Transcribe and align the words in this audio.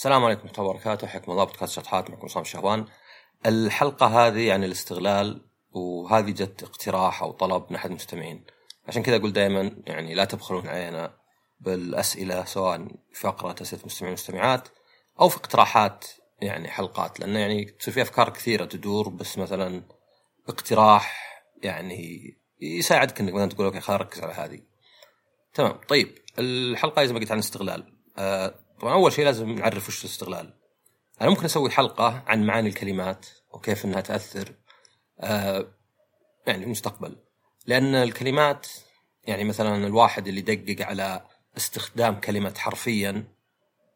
السلام 0.00 0.24
عليكم 0.24 0.42
ورحمة 0.42 0.58
الله 0.58 0.70
وبركاته. 0.70 1.06
حياكم 1.06 1.32
الله. 1.32 1.44
بودكاست 1.44 1.72
شطحات 1.72 2.10
معكم 2.10 2.24
عصام 2.24 2.42
الشهوان 2.42 2.86
الحلقة 3.46 4.06
هذه 4.06 4.52
عن 4.52 4.64
الاستغلال 4.64 5.44
وهذه 5.72 6.30
جت 6.30 6.62
اقتراح 6.62 7.22
أو 7.22 7.32
طلب 7.32 7.66
من 7.70 7.76
أحد 7.76 7.90
المستمعين. 7.90 8.44
عشان 8.88 9.02
كذا 9.02 9.16
أقول 9.16 9.32
دائما 9.32 9.76
يعني 9.86 10.14
لا 10.14 10.24
تبخلون 10.24 10.68
علينا 10.68 11.14
بالأسئلة 11.60 12.44
سواء 12.44 12.88
في 13.12 13.20
فقرة 13.20 13.54
أسئلة 13.62 13.82
مستمعين 13.84 14.12
ومستمعات 14.12 14.68
أو 15.20 15.28
في 15.28 15.36
اقتراحات 15.36 16.04
يعني 16.42 16.68
حلقات. 16.68 17.20
لأنه 17.20 17.38
يعني 17.38 17.64
تصير 17.64 17.94
في 17.94 18.02
أفكار 18.02 18.30
كثيرة 18.30 18.64
تدور 18.64 19.08
بس 19.08 19.38
مثلا 19.38 19.82
اقتراح 20.48 21.34
يعني 21.62 22.20
يساعدك 22.60 23.20
إنك 23.20 23.32
مثلا 23.32 23.48
تقول 23.48 23.66
أوكي 23.66 23.80
خلينا 23.80 24.02
نركز 24.02 24.20
على 24.20 24.32
هذه. 24.32 24.60
تمام. 25.54 25.80
طيب. 25.88 26.14
الحلقة 26.38 27.04
زي 27.04 27.12
ما 27.12 27.20
قلت 27.20 27.30
عن 27.30 27.38
الاستغلال. 27.38 27.96
آه 28.18 28.69
طبعا 28.80 28.94
أول 28.94 29.12
شيء 29.12 29.24
لازم 29.24 29.50
نعرف 29.50 29.88
وش 29.88 30.04
الاستغلال. 30.04 30.54
أنا 31.20 31.30
ممكن 31.30 31.44
أسوي 31.44 31.70
حلقة 31.70 32.24
عن 32.26 32.46
معاني 32.46 32.68
الكلمات 32.68 33.26
وكيف 33.52 33.84
إنها 33.84 34.00
تأثر 34.00 34.54
آه 35.20 35.66
يعني 36.46 36.64
المستقبل. 36.64 37.16
لأن 37.66 37.94
الكلمات 37.94 38.66
يعني 39.24 39.44
مثلا 39.44 39.86
الواحد 39.86 40.28
اللي 40.28 40.40
يدقق 40.40 40.86
على 40.86 41.26
استخدام 41.56 42.20
كلمة 42.20 42.54
حرفيا 42.56 43.24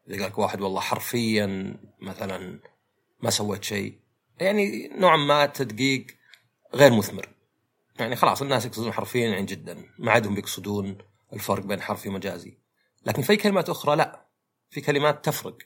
إذا 0.07 0.17
قال 0.17 0.31
لك 0.31 0.37
واحد 0.37 0.61
والله 0.61 0.81
حرفيا 0.81 1.77
مثلا 1.99 2.59
ما 3.19 3.29
سويت 3.29 3.63
شيء 3.63 3.99
يعني 4.39 4.87
نوعا 4.87 5.17
ما 5.17 5.45
تدقيق 5.45 6.05
غير 6.73 6.93
مثمر 6.93 7.29
يعني 7.99 8.15
خلاص 8.15 8.41
الناس 8.41 8.65
يقصدون 8.65 8.93
حرفيا 8.93 9.29
يعني 9.29 9.45
جدا 9.45 9.85
ما 9.99 10.11
عادهم 10.11 10.35
بيقصدون 10.35 10.97
الفرق 11.33 11.63
بين 11.63 11.81
حرفي 11.81 12.09
ومجازي 12.09 12.57
لكن 13.05 13.21
في 13.21 13.37
كلمات 13.37 13.69
أخرى 13.69 13.95
لا 13.95 14.24
في 14.75 14.81
كلمات 14.81 15.25
تفرق. 15.25 15.57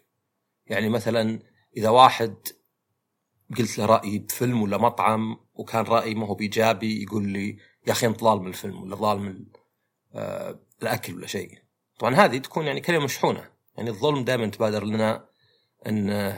يعني 0.67 0.89
مثلا 0.89 1.39
إذا 1.77 1.89
واحد 1.89 2.35
قلت 3.57 3.77
له 3.77 3.85
رايي 3.85 4.19
بفيلم 4.19 4.61
ولا 4.61 4.77
مطعم 4.77 5.37
وكان 5.53 5.83
رايي 5.83 6.15
ما 6.15 6.27
هو 6.27 6.33
بإيجابي 6.33 7.03
يقول 7.03 7.27
لي 7.27 7.57
يا 7.87 7.91
أخي 7.91 8.07
أنت 8.07 8.23
ضال 8.23 8.39
من 8.41 8.47
الفيلم 8.47 8.83
ولا 8.83 8.95
ضال 8.95 9.19
من 9.19 9.45
آه 10.13 10.59
الأكل 10.81 11.15
ولا 11.15 11.27
شيء. 11.27 11.57
طبعا 11.99 12.15
هذه 12.15 12.37
تكون 12.37 12.67
يعني 12.67 12.81
كلمة 12.81 13.03
مشحونة. 13.03 13.49
يعني 13.77 13.89
الظلم 13.89 14.23
دائما 14.23 14.47
تبادر 14.47 14.83
لنا 14.83 15.29
أن 15.87 16.35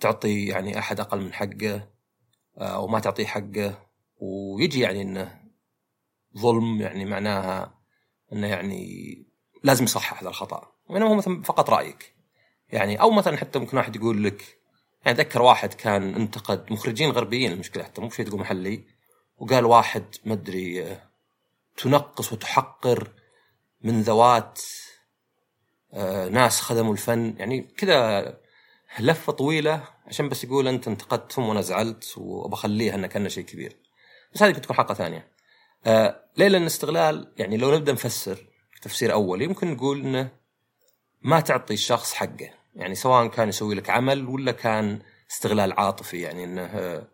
تعطي 0.00 0.46
يعني 0.46 0.78
أحد 0.78 1.00
أقل 1.00 1.20
من 1.20 1.32
حقه 1.32 1.88
أو 2.56 2.86
ما 2.86 3.00
تعطيه 3.00 3.26
حقه. 3.26 3.88
ويجي 4.16 4.80
يعني 4.80 5.02
انه 5.02 5.40
ظلم 6.38 6.80
يعني 6.80 7.04
معناها 7.04 7.80
إنه 8.32 8.46
يعني 8.46 9.12
لازم 9.64 9.84
يصحح 9.84 10.20
هذا 10.20 10.28
الخطأ. 10.28 10.72
وانما 10.92 11.08
هو 11.08 11.14
مثلا 11.14 11.42
فقط 11.42 11.70
رأيك 11.70 12.12
يعني 12.72 13.00
أو 13.00 13.10
مثلا 13.10 13.36
حتى 13.36 13.58
ممكن 13.58 13.76
واحد 13.76 13.96
يقول 13.96 14.24
لك 14.24 14.58
يعني 15.04 15.20
أتذكر 15.20 15.42
واحد 15.42 15.74
كان 15.74 16.14
انتقد 16.14 16.72
مخرجين 16.72 17.10
غربيين 17.10 17.52
المشكلة 17.52 17.84
حتى 17.84 18.00
مو 18.00 18.10
شيء 18.10 18.26
تقول 18.26 18.40
محلي 18.40 18.84
وقال 19.38 19.64
واحد 19.64 20.04
ما 20.24 20.32
أدري 20.32 20.98
تنقص 21.76 22.32
وتحقر 22.32 23.08
من 23.82 24.02
ذوات 24.02 24.60
ناس 26.30 26.60
خدموا 26.60 26.92
الفن 26.92 27.34
يعني 27.38 27.62
كذا 27.76 28.38
لفة 28.98 29.32
طويلة 29.32 29.84
عشان 30.06 30.28
بس 30.28 30.44
يقول 30.44 30.68
أنت 30.68 30.88
انتقدتهم 30.88 31.48
وأنا 31.48 31.60
زعلت 31.60 32.14
وبخليها 32.16 32.94
انها 32.94 33.08
كانها 33.08 33.28
شيء 33.28 33.44
كبير 33.44 33.76
بس 34.34 34.42
هذه 34.42 34.52
بتكون 34.52 34.76
حلقة 34.76 34.94
ثانية. 34.94 35.28
آه 35.86 36.24
ليه؟ 36.36 36.48
لأن 36.48 36.62
الاستغلال 36.62 37.32
يعني 37.38 37.56
لو 37.56 37.74
نبدأ 37.74 37.92
نفسر 37.92 38.38
تفسير 38.82 39.12
أولي 39.12 39.46
ممكن 39.46 39.72
نقول 39.72 40.00
إنه 40.00 40.30
ما 41.24 41.40
تعطي 41.40 41.74
الشخص 41.74 42.14
حقه، 42.14 42.50
يعني 42.74 42.94
سواء 42.94 43.26
كان 43.26 43.48
يسوي 43.48 43.74
لك 43.74 43.90
عمل 43.90 44.26
ولا 44.26 44.52
كان 44.52 45.02
استغلال 45.30 45.72
عاطفي 45.72 46.20
يعني 46.20 46.44
إنه 46.44 46.62
آه 46.62 47.08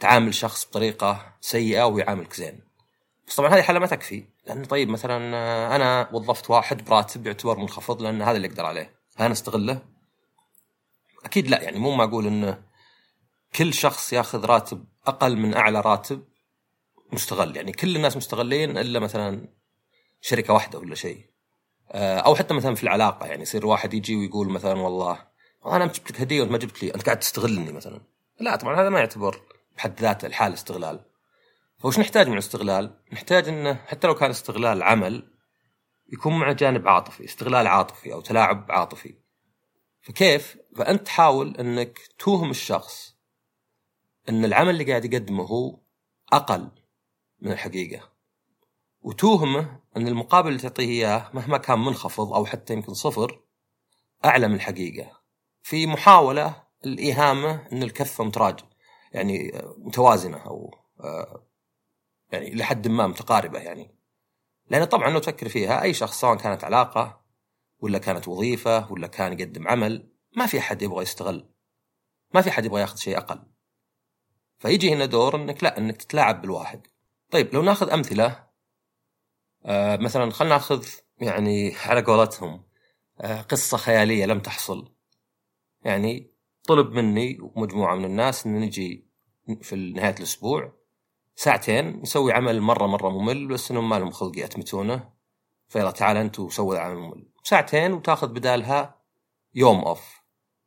تعامل 0.00 0.34
شخص 0.34 0.66
بطريقة 0.66 1.36
سيئة 1.40 1.84
ويعاملك 1.84 2.34
زين. 2.34 2.60
بس 3.28 3.36
طبعا 3.36 3.54
هذه 3.54 3.62
حالة 3.62 3.78
ما 3.78 3.86
تكفي، 3.86 4.24
لأن 4.46 4.64
طيب 4.64 4.88
مثلا 4.88 5.36
آه 5.36 5.76
أنا 5.76 6.08
وظفت 6.12 6.50
واحد 6.50 6.84
براتب 6.84 7.26
يعتبر 7.26 7.58
منخفض 7.58 8.02
لأن 8.02 8.22
هذا 8.22 8.36
اللي 8.36 8.48
أقدر 8.48 8.66
عليه، 8.66 8.94
أنا 9.20 9.32
أستغله؟ 9.32 9.82
أكيد 11.24 11.48
لا. 11.48 11.62
يعني 11.62 11.78
مو 11.78 11.94
معقول 11.94 12.26
انه 12.26 12.62
كل 13.54 13.74
شخص 13.74 14.12
ياخذ 14.12 14.44
راتب 14.44 14.84
أقل 15.06 15.36
من 15.36 15.54
أعلى 15.54 15.80
راتب 15.80 16.24
مستغل. 17.12 17.56
يعني 17.56 17.72
كل 17.72 17.96
الناس 17.96 18.16
مستغلين 18.16 18.78
إلا 18.78 19.00
مثلا 19.00 19.48
شركة 20.20 20.52
واحدة 20.54 20.78
ولا 20.78 20.94
شيء. 20.94 21.33
أو 21.94 22.34
حتى 22.34 22.54
مثلا 22.54 22.74
في 22.74 22.82
العلاقة 22.82 23.26
يعني 23.26 23.42
يصير 23.42 23.66
واحد 23.66 23.94
يجي 23.94 24.16
ويقول 24.16 24.48
مثلا 24.48 24.80
والله 24.80 25.18
أنا 25.66 25.86
جبت 25.86 26.10
لك 26.10 26.20
هدية 26.20 26.40
وأنت 26.40 26.52
ما 26.52 26.58
جبت 26.58 26.82
لي 26.82 26.94
أنت 26.94 27.02
قاعد 27.02 27.18
تستغلني 27.18 27.72
مثلا 27.72 28.00
لا 28.40 28.56
طبعا 28.56 28.80
هذا 28.80 28.88
ما 28.88 28.98
يعتبر 28.98 29.40
بحد 29.76 30.00
ذاته 30.00 30.26
الحال 30.26 30.52
استغلال 30.52 31.04
فوش 31.84 31.98
نحتاج 31.98 32.26
من 32.26 32.32
الاستغلال؟ 32.32 33.00
نحتاج 33.12 33.48
إنه 33.48 33.74
حتى 33.74 34.06
لو 34.06 34.14
كان 34.14 34.30
استغلال 34.30 34.82
عمل 34.82 35.30
يكون 36.12 36.38
معه 36.38 36.52
جانب 36.52 36.88
عاطفي، 36.88 37.24
استغلال 37.24 37.66
عاطفي 37.66 38.12
أو 38.12 38.20
تلاعب 38.20 38.66
عاطفي. 38.68 39.14
فكيف؟ 40.00 40.56
فأنت 40.76 41.06
تحاول 41.06 41.56
إنك 41.56 41.98
توهم 42.18 42.50
الشخص 42.50 43.16
إن 44.28 44.44
العمل 44.44 44.70
اللي 44.70 44.84
قاعد 44.84 45.04
يقدمه 45.04 45.44
هو 45.44 45.80
أقل 46.32 46.70
من 47.40 47.52
الحقيقة 47.52 48.13
وتوهمه 49.04 49.80
أن 49.96 50.08
المقابل 50.08 50.48
اللي 50.48 50.60
تعطيه 50.60 50.88
إياه 50.88 51.30
مهما 51.34 51.58
كان 51.58 51.78
منخفض 51.78 52.32
أو 52.32 52.46
حتى 52.46 52.72
يمكن 52.72 52.94
صفر 52.94 53.40
أعلى 54.24 54.48
من 54.48 54.54
الحقيقة. 54.54 55.20
في 55.62 55.86
محاولة 55.86 56.62
الإيهامة 56.84 57.68
أن 57.72 57.82
الكفة 57.82 58.24
متراج 58.24 58.60
يعني 59.12 59.62
متوازنة 59.78 60.36
أو 60.36 60.74
يعني 62.32 62.54
لحد 62.54 62.88
ما 62.88 63.06
متقاربة 63.06 63.58
يعني. 63.58 63.94
لأن 64.70 64.84
طبعا 64.84 65.10
لو 65.10 65.18
تفكر 65.18 65.48
فيها 65.48 65.82
أي 65.82 65.94
شخص 65.94 66.20
سواء 66.20 66.36
كانت 66.36 66.64
علاقة 66.64 67.24
ولا 67.78 67.98
كانت 67.98 68.28
وظيفة 68.28 68.92
ولا 68.92 69.06
كان 69.06 69.32
يقدم 69.32 69.68
عمل 69.68 70.12
ما 70.36 70.46
في 70.46 70.58
أحد 70.58 70.82
يبغى 70.82 71.02
يستغل 71.02 71.50
ما 72.34 72.40
في 72.40 72.50
أحد 72.50 72.64
يبغى 72.64 72.80
يأخذ 72.80 72.96
شيء 72.96 73.18
أقل. 73.18 73.42
فيجي 74.58 74.92
هنا 74.94 75.04
دور 75.04 75.36
إنك 75.36 75.64
لا 75.64 75.78
إنك 75.78 75.96
تتلاعب 75.96 76.42
بالواحد. 76.42 76.86
طيب 77.30 77.54
لو 77.54 77.62
ناخذ 77.62 77.90
أمثلة 77.90 78.44
آه 79.66 79.96
مثلا 79.96 80.30
خلينا 80.30 80.54
نأخذ 80.54 80.86
يعني 81.18 81.74
على 81.76 82.02
قولتهم 82.02 82.64
آه 83.20 83.40
قصة 83.40 83.76
خيالية 83.76 84.26
لم 84.26 84.40
تحصل. 84.40 84.94
يعني 85.84 86.34
طلب 86.68 86.92
مني 86.92 87.38
ومجموعة 87.40 87.94
من 87.94 88.04
الناس 88.04 88.46
إن 88.46 88.60
نجي 88.60 89.06
في 89.62 89.76
نهاية 89.76 90.14
الأسبوع 90.18 90.72
ساعتين 91.36 92.00
نسوي 92.00 92.32
عمل 92.32 92.60
مرة 92.60 92.86
مرة 92.86 93.08
ممل 93.08 93.48
بس 93.48 93.70
إنهم 93.70 93.88
ما 93.88 93.98
لهم 93.98 94.10
خلق 94.10 94.38
يتمتونه 94.38 95.10
فيلا 95.68 95.90
تعال 95.90 96.16
أنت 96.16 96.40
وسوي 96.40 96.76
العمل 96.76 96.96
الممل. 96.96 97.28
ساعتين 97.42 97.92
وتأخذ 97.92 98.28
بدالها 98.28 99.00
يوم 99.54 99.78
off 99.78 100.20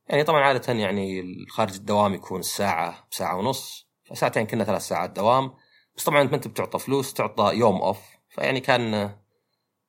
يعني 0.07 0.23
طبعا 0.23 0.41
عادة 0.41 0.73
يعني 0.73 1.23
خارج 1.49 1.75
الدوام 1.75 2.13
يكون 2.13 2.39
الساعة 2.39 3.07
بساعه 3.11 3.37
ونص. 3.37 3.89
فساعتين 4.03 4.47
كنا 4.47 4.63
ثلاث 4.63 4.81
ساعات 4.81 5.09
دوام. 5.09 5.53
بس 5.95 6.03
طبعا 6.03 6.21
أنت 6.21 6.29
ما 6.29 6.35
أنت 6.35 6.47
بتعطى 6.47 6.79
فلوس 6.79 7.13
تعطى 7.13 7.55
يوم 7.55 7.81
off 7.81 8.16
فيعني 8.37 8.59
كان 8.59 9.17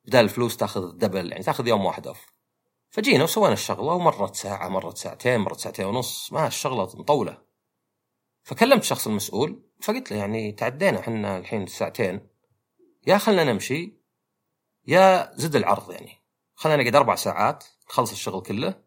بدال 0.04 0.24
الفلوس 0.24 0.56
تاخذ 0.56 0.92
double 0.92 1.32
يعني 1.32 1.44
تاخذ 1.44 1.68
يوم 1.68 1.84
واحد 1.84 2.06
off 2.06 2.26
فجينا 2.90 3.24
وسوينا 3.24 3.52
الشغلة 3.52 3.92
ومرت 3.92 4.34
ساعة 4.34 4.68
مرت 4.68 4.98
ساعتين 4.98 5.40
مرت 5.40 5.60
ساعتين 5.60 5.86
ونص 5.86 6.32
ما 6.32 6.46
الشغلة 6.46 6.82
مطولة. 6.82 7.42
فكلمت 8.42 8.82
الشخص 8.82 9.06
المسؤول 9.06 9.62
فقلت 9.80 10.10
له 10.10 10.18
يعني 10.18 10.52
تعدينا 10.52 11.00
إحنا 11.00 11.38
الحين 11.38 11.66
ساعتين. 11.66 12.28
يا 13.06 13.18
خلنا 13.18 13.44
نمشي 13.44 13.92
يا 14.86 15.32
زد 15.34 15.56
العرض 15.56 15.90
يعني. 15.90 16.22
خلينا 16.54 16.82
نقعد 16.82 16.96
أربع 16.96 17.14
ساعات 17.14 17.64
نخلص 17.90 18.10
الشغل 18.10 18.42
كله. 18.42 18.82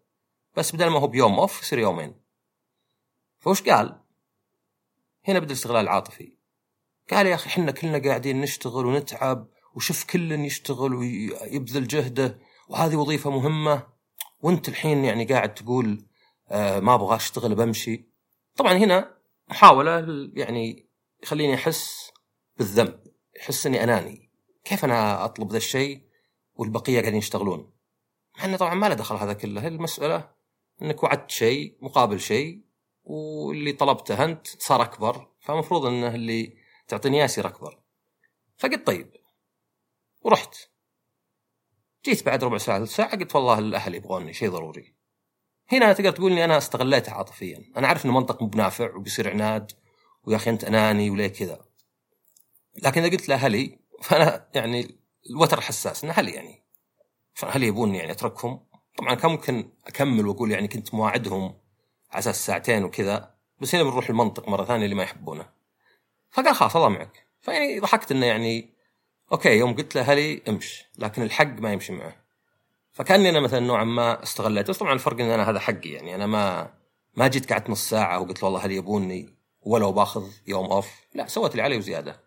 بس 0.56 0.76
بدل 0.76 0.88
ما 0.88 1.00
هو 1.00 1.08
بيوم 1.08 1.40
اوف 1.40 1.62
يصير 1.62 1.80
يومين. 1.80 2.22
فوش 3.40 3.62
قال؟ 3.64 4.02
هنا 5.28 5.40
بدا 5.40 5.48
الاستغلال 5.48 5.82
العاطفي 5.82 6.38
قال 7.12 7.28
يا 7.28 7.36
أخي 7.36 7.50
إحنا 7.50 7.72
كلنا 7.72 8.10
قاعدين 8.10 8.42
نشتغل 8.42 8.86
ونتعب. 8.86 9.48
وشوف 9.76 10.04
كل 10.04 10.32
يشتغل 10.32 10.94
ويبذل 10.94 11.88
جهده 11.88 12.40
وهذه 12.68 12.96
وظيفة 12.96 13.30
مهمة. 13.30 13.88
وانت 14.42 14.70
الحين 14.70 15.06
يعني 15.06 15.26
قاعد 15.26 15.54
تقول 15.54 16.06
آه 16.50 16.80
ما 16.80 16.96
أبغى 16.96 17.16
أشتغل 17.16 17.56
بمشي. 17.56 18.10
طبعا 18.56 18.74
هنا 18.74 19.18
محاولة 19.50 20.06
يعني 20.34 20.90
يخليني 21.24 21.56
أحس 21.56 22.12
بالذنب 22.58 23.00
يحس 23.38 23.66
إني 23.66 23.84
أناني. 23.84 24.32
كيف 24.64 24.86
أنا 24.86 25.26
أطلب 25.26 25.52
ذا 25.52 25.58
الشيء 25.58 26.02
والبقية 26.56 27.00
قاعدين 27.00 27.20
يشتغلون؟ 27.20 27.72
مع 28.38 28.46
إنه 28.46 28.58
طبعا 28.58 28.74
ما 28.74 28.90
له 28.90 28.96
دخل 28.96 29.16
هذا 29.16 29.34
كله. 29.34 29.68
المسألة 29.68 30.30
إنك 30.82 31.04
وعدت 31.04 31.32
شيء 31.32 31.78
مقابل 31.82 32.20
شيء 32.20 32.62
واللي 33.04 33.72
طلبته 33.72 34.24
أنت 34.24 34.48
صار 34.48 34.82
أكبر 34.82 35.28
فمفروض 35.40 35.86
إنه 35.86 36.16
اللي 36.16 36.58
تعطيني 36.88 37.18
إياه 37.18 37.26
يصير 37.26 37.48
أكبر. 37.48 37.80
فقلت 38.58 38.88
طيب 38.88 39.21
ورحت. 40.22 40.56
جيت 42.06 42.26
بعد 42.26 42.44
ربع 42.44 42.58
ساعة 42.58 42.86
ساعة 42.86 43.18
قلت 43.18 43.36
والله 43.36 43.60
الأهل 43.60 43.96
يبغوني 43.96 44.34
شيء 44.34 44.50
ضروري. 44.50 44.96
هنا 45.72 45.94
تقدر 45.94 46.12
تقول 46.12 46.32
إني 46.32 46.46
أنا 46.46 46.58
استغليته 46.58 47.12
عاطفيا. 47.12 47.72
أنا 47.78 47.88
عارف 47.88 48.06
إنه 48.06 48.14
منطق 48.14 48.42
مو 48.42 48.48
بنافع 48.48 48.96
وبيصير 48.96 49.30
عناد 49.30 49.72
ويا 50.24 50.36
أخي 50.36 50.50
أنت 50.50 50.64
أناني 50.64 51.10
وليه 51.10 51.28
كذا. 51.28 51.66
لكن 52.84 53.02
إذا 53.04 53.12
قلت 53.12 53.30
لأهلي 53.30 53.80
فأنا 54.02 54.48
يعني 54.54 55.00
الوتر 55.30 55.62
حساس 55.62 56.04
إن 56.04 56.10
أهلي 56.10 56.32
يعني 56.32 56.64
فهل 57.34 57.64
يبون 57.64 57.96
يعني 57.96 58.12
أتركهم. 58.12 58.66
طبعا 58.98 59.16
كان 59.16 59.32
ممكن 59.32 59.72
أكمل 59.88 60.28
وأقول 60.28 60.52
يعني 60.52 60.68
كنت 60.68 60.94
مواعدهم 60.94 61.44
على 62.12 62.20
أساس 62.20 62.46
ساعتين 62.46 62.84
وكذا 62.84 63.36
بس 63.62 63.76
هنا 63.76 63.84
بنروح 63.84 64.10
المنطق 64.10 64.50
مرة 64.50 64.66
ثانية 64.66 64.86
اللي 64.86 64.96
ما 64.96 65.04
يحبونه. 65.04 65.50
فقال 66.32 66.56
خلاص 66.56 66.76
الله 66.76 66.90
معك. 66.90 67.28
فيعني 67.42 67.80
ضحكت 67.80 68.12
إنه 68.12 68.26
يعني 68.26 68.71
Okay 69.32 69.58
يوم 69.58 69.76
قلت 69.76 69.96
له 69.96 70.02
هلي 70.02 70.42
امش 70.50 70.86
لكن 70.98 71.22
الحق 71.22 71.60
ما 71.60 71.74
يمشي 71.74 71.94
معه. 71.94 72.16
فكأني 72.92 73.30
أنا 73.30 73.40
مثلا 73.40 73.60
نوعا 73.60 73.84
ما 73.84 74.24
استغليت. 74.24 74.70
بس 74.70 74.78
طبعا 74.78 74.94
الفرق 74.94 75.20
إن 75.20 75.30
أنا 75.30 75.50
هذا 75.50 75.60
حقي 75.60 75.90
يعني. 75.90 76.16
أنا 76.16 76.26
ما 76.26 76.74
ما 77.16 77.28
جيت 77.28 77.54
قعدت 77.54 77.70
نص 77.70 77.90
ساعة 77.90 78.20
وقلت 78.20 78.44
له 78.44 78.46
والله 78.46 78.66
هل 78.66 78.72
يبوني 78.72 79.30
ولو 79.62 79.92
باخذ 79.92 80.30
يوم 80.48 80.66
off 80.66 80.90
لا 81.14 81.28
سويت 81.28 81.52
اللي 81.52 81.62
علي 81.62 81.78
وزيادة. 81.78 82.20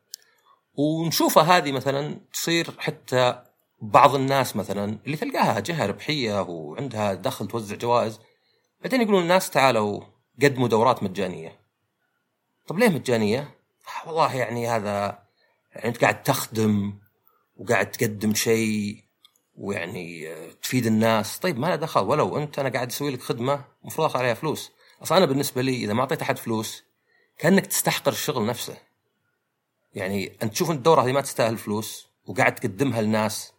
ونشوفها 0.75 1.43
هذه 1.43 1.73
مثلا 1.73 2.21
تصير 2.33 2.75
حتى 2.79 3.43
بعض 3.83 4.15
الناس 4.15 4.56
مثلا 4.56 4.99
اللي 5.06 5.17
تلقاها 5.17 5.61
جهة 5.61 5.87
ربحية 5.87 6.43
وعندها 6.43 7.15
دخل 7.15 7.49
توزع 7.49 7.77
جوائز 7.77 8.21
بعدين 8.81 9.03
يقولون 9.03 9.23
الناس 9.23 9.51
تعالوا 9.51 10.01
قدموا 10.43 10.69
دورات 10.69 11.03
مجانية. 11.03 11.61
طب 12.67 12.79
ليه 12.79 12.89
مجانية؟ 12.89 13.55
والله 14.06 14.37
يعني 14.37 14.69
هذا 14.69 15.24
يعني 15.75 15.88
أنت 15.88 16.00
قاعد 16.00 16.23
تخدم 16.23 16.99
وقاعد 17.56 17.91
تقدم 17.91 18.35
شيء 18.35 19.05
ويعني 19.56 20.32
آه، 20.32 20.50
تفيد 20.62 20.87
الناس. 20.87 21.38
طيب 21.38 21.59
ما 21.59 21.67
له 21.67 21.76
دخل. 21.76 22.00
ولو 22.00 22.38
أنت 22.38 22.59
أنا 22.59 22.69
قاعد 22.69 22.88
أسوي 22.88 23.11
لك 23.11 23.23
خدمة 23.23 23.65
المفروض 23.82 24.06
أخذ 24.06 24.19
عليها 24.19 24.35
فلوس. 24.35 24.73
أصلا 25.03 25.19
أنا 25.19 25.26
بالنسبة 25.26 25.62
لي 25.62 25.76
إذا 25.76 25.93
ما 25.93 26.00
أعطيت 26.00 26.23
أحد 26.23 26.38
فلوس 26.38 26.85
كأنك 27.38 27.67
تستحقر 27.67 28.12
الشغل 28.12 28.47
نفسه. 28.47 28.76
يعني 29.94 30.37
أنت 30.43 30.53
تشوف 30.53 30.71
الدورة 30.71 31.03
هذه 31.03 31.12
ما 31.12 31.21
تستاهل 31.21 31.59
فلوس 31.59 32.09
وقاعد 32.27 32.55
تقدمها 32.55 33.03
للناس. 33.03 33.53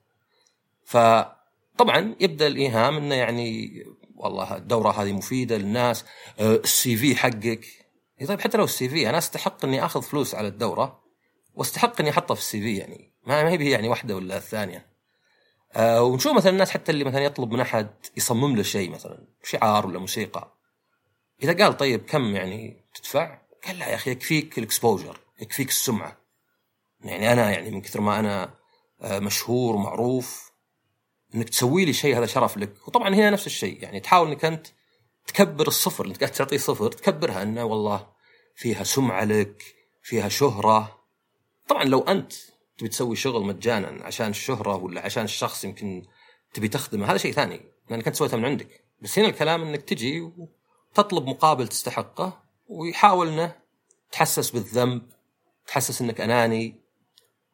فطبعا 0.84 2.16
يبدأ 2.20 2.48
الإيهام 2.48 2.98
إنه 2.98 3.16
يعني 3.16 3.84
والله 4.16 4.56
الدورة 4.56 5.02
هذه 5.02 5.14
مفيدة 5.14 5.58
للناس 5.58 6.06
آه، 6.40 6.56
ال 6.56 6.96
CV 6.96 7.16
حقك. 7.16 7.66
طيب 8.28 8.42
حتى 8.42 8.58
لو 8.58 8.64
ال 8.64 8.90
CV 8.90 9.10
أنا 9.10 9.18
أستحق 9.18 9.66
إني 9.66 9.86
أخذ 9.86 10.02
فلوس 10.02 10.36
على 10.36 10.48
الدورة. 10.48 11.05
واستحق 11.56 12.02
إني 12.02 12.10
أحطها 12.10 12.36
في 12.36 12.42
ال 12.42 12.62
CV 12.62 12.78
يعني. 12.78 13.14
ما 13.24 13.50
هي 13.50 13.70
يعني 13.70 13.90
واحدة 13.90 14.16
ولا 14.16 14.38
الثانية. 14.38 14.86
أه 15.74 16.04
ونشوف 16.04 16.34
مثلا 16.34 16.52
الناس 16.52 16.72
حتى 16.72 16.92
اللي 16.92 17.04
مثلا 17.04 17.24
يطلب 17.24 17.52
من 17.54 17.60
أحد 17.60 17.88
يصمم 18.18 18.56
له 18.56 18.64
شيء 18.64 18.90
مثلا 18.90 19.28
شعار 19.44 19.88
ولا 19.88 20.00
موسيقى. 20.00 20.56
إذا 21.44 21.64
قال 21.64 21.78
طيب 21.78 22.06
كم 22.06 22.36
يعني 22.36 22.86
تدفع؟ 22.94 23.38
قال 23.66 23.80
لا 23.80 23.88
يا 23.88 23.96
أخي 23.96 24.12
يكفيك 24.12 24.58
ال 24.58 24.65
exposure 24.65 25.20
يكفيك 25.40 25.70
السمعة. 25.70 26.18
يعني 27.02 27.34
أنا 27.34 27.52
يعني 27.52 27.72
من 27.72 27.82
كثر 27.82 28.02
ما 28.02 28.20
أنا 28.20 28.54
آه، 29.02 29.20
مشهور 29.20 29.76
ومعروف 29.76 30.52
إنك 31.36 31.50
تسوي 31.50 31.86
لي 31.86 31.94
شيء 31.94 32.18
هذا 32.18 32.26
شرف 32.26 32.58
لك. 32.58 32.88
وطبعا 32.88 33.10
هنا 33.10 33.30
نفس 33.30 33.48
الشيء 33.48 33.84
يعني 33.84 34.00
تحاول 34.00 34.28
إنك 34.28 34.46
أنت 34.46 34.68
تكبر 35.28 35.68
الصفر 35.68 36.06
أنت 36.06 36.20
قاعد 36.20 36.32
تعطيه 36.32 36.58
صفر 36.58 36.92
تكبرها 36.92 37.44
إنه 37.44 37.64
والله 37.64 38.08
فيها 38.56 38.84
سمعة 38.84 39.24
لك 39.24 39.64
فيها 40.04 40.30
شهرة. 40.30 41.05
طبعا 41.68 41.84
لو 41.84 42.00
أنت 42.00 42.34
تبي 42.78 42.90
تسوي 42.90 43.16
شغل 43.16 43.46
مجانا 43.46 44.06
عشان 44.06 44.30
الشهرة 44.30 44.76
ولا 44.76 45.06
عشان 45.06 45.24
الشخص 45.24 45.64
يمكن 45.64 46.04
تبي 46.54 46.68
تخدمه 46.68 47.12
هذا 47.12 47.18
شيء 47.18 47.32
ثاني 47.32 47.62
لأنك 47.90 48.08
أنت 48.08 48.16
سويتها 48.16 48.38
من 48.38 48.46
عندك. 48.46 48.86
بس 49.02 49.20
هنا 49.20 49.28
الكلام 49.28 49.62
إنك 49.62 49.82
تجي 49.82 50.22
وتطلب 50.22 51.28
مقابل 51.28 51.68
تستحقه 51.68 52.44
ويحاول 52.68 53.28
إنه 53.28 53.56
تحسس 54.12 54.50
بالذنب 54.50 55.02
تحسس 55.68 56.02
إنك 56.02 56.22
أناني. 56.22 56.86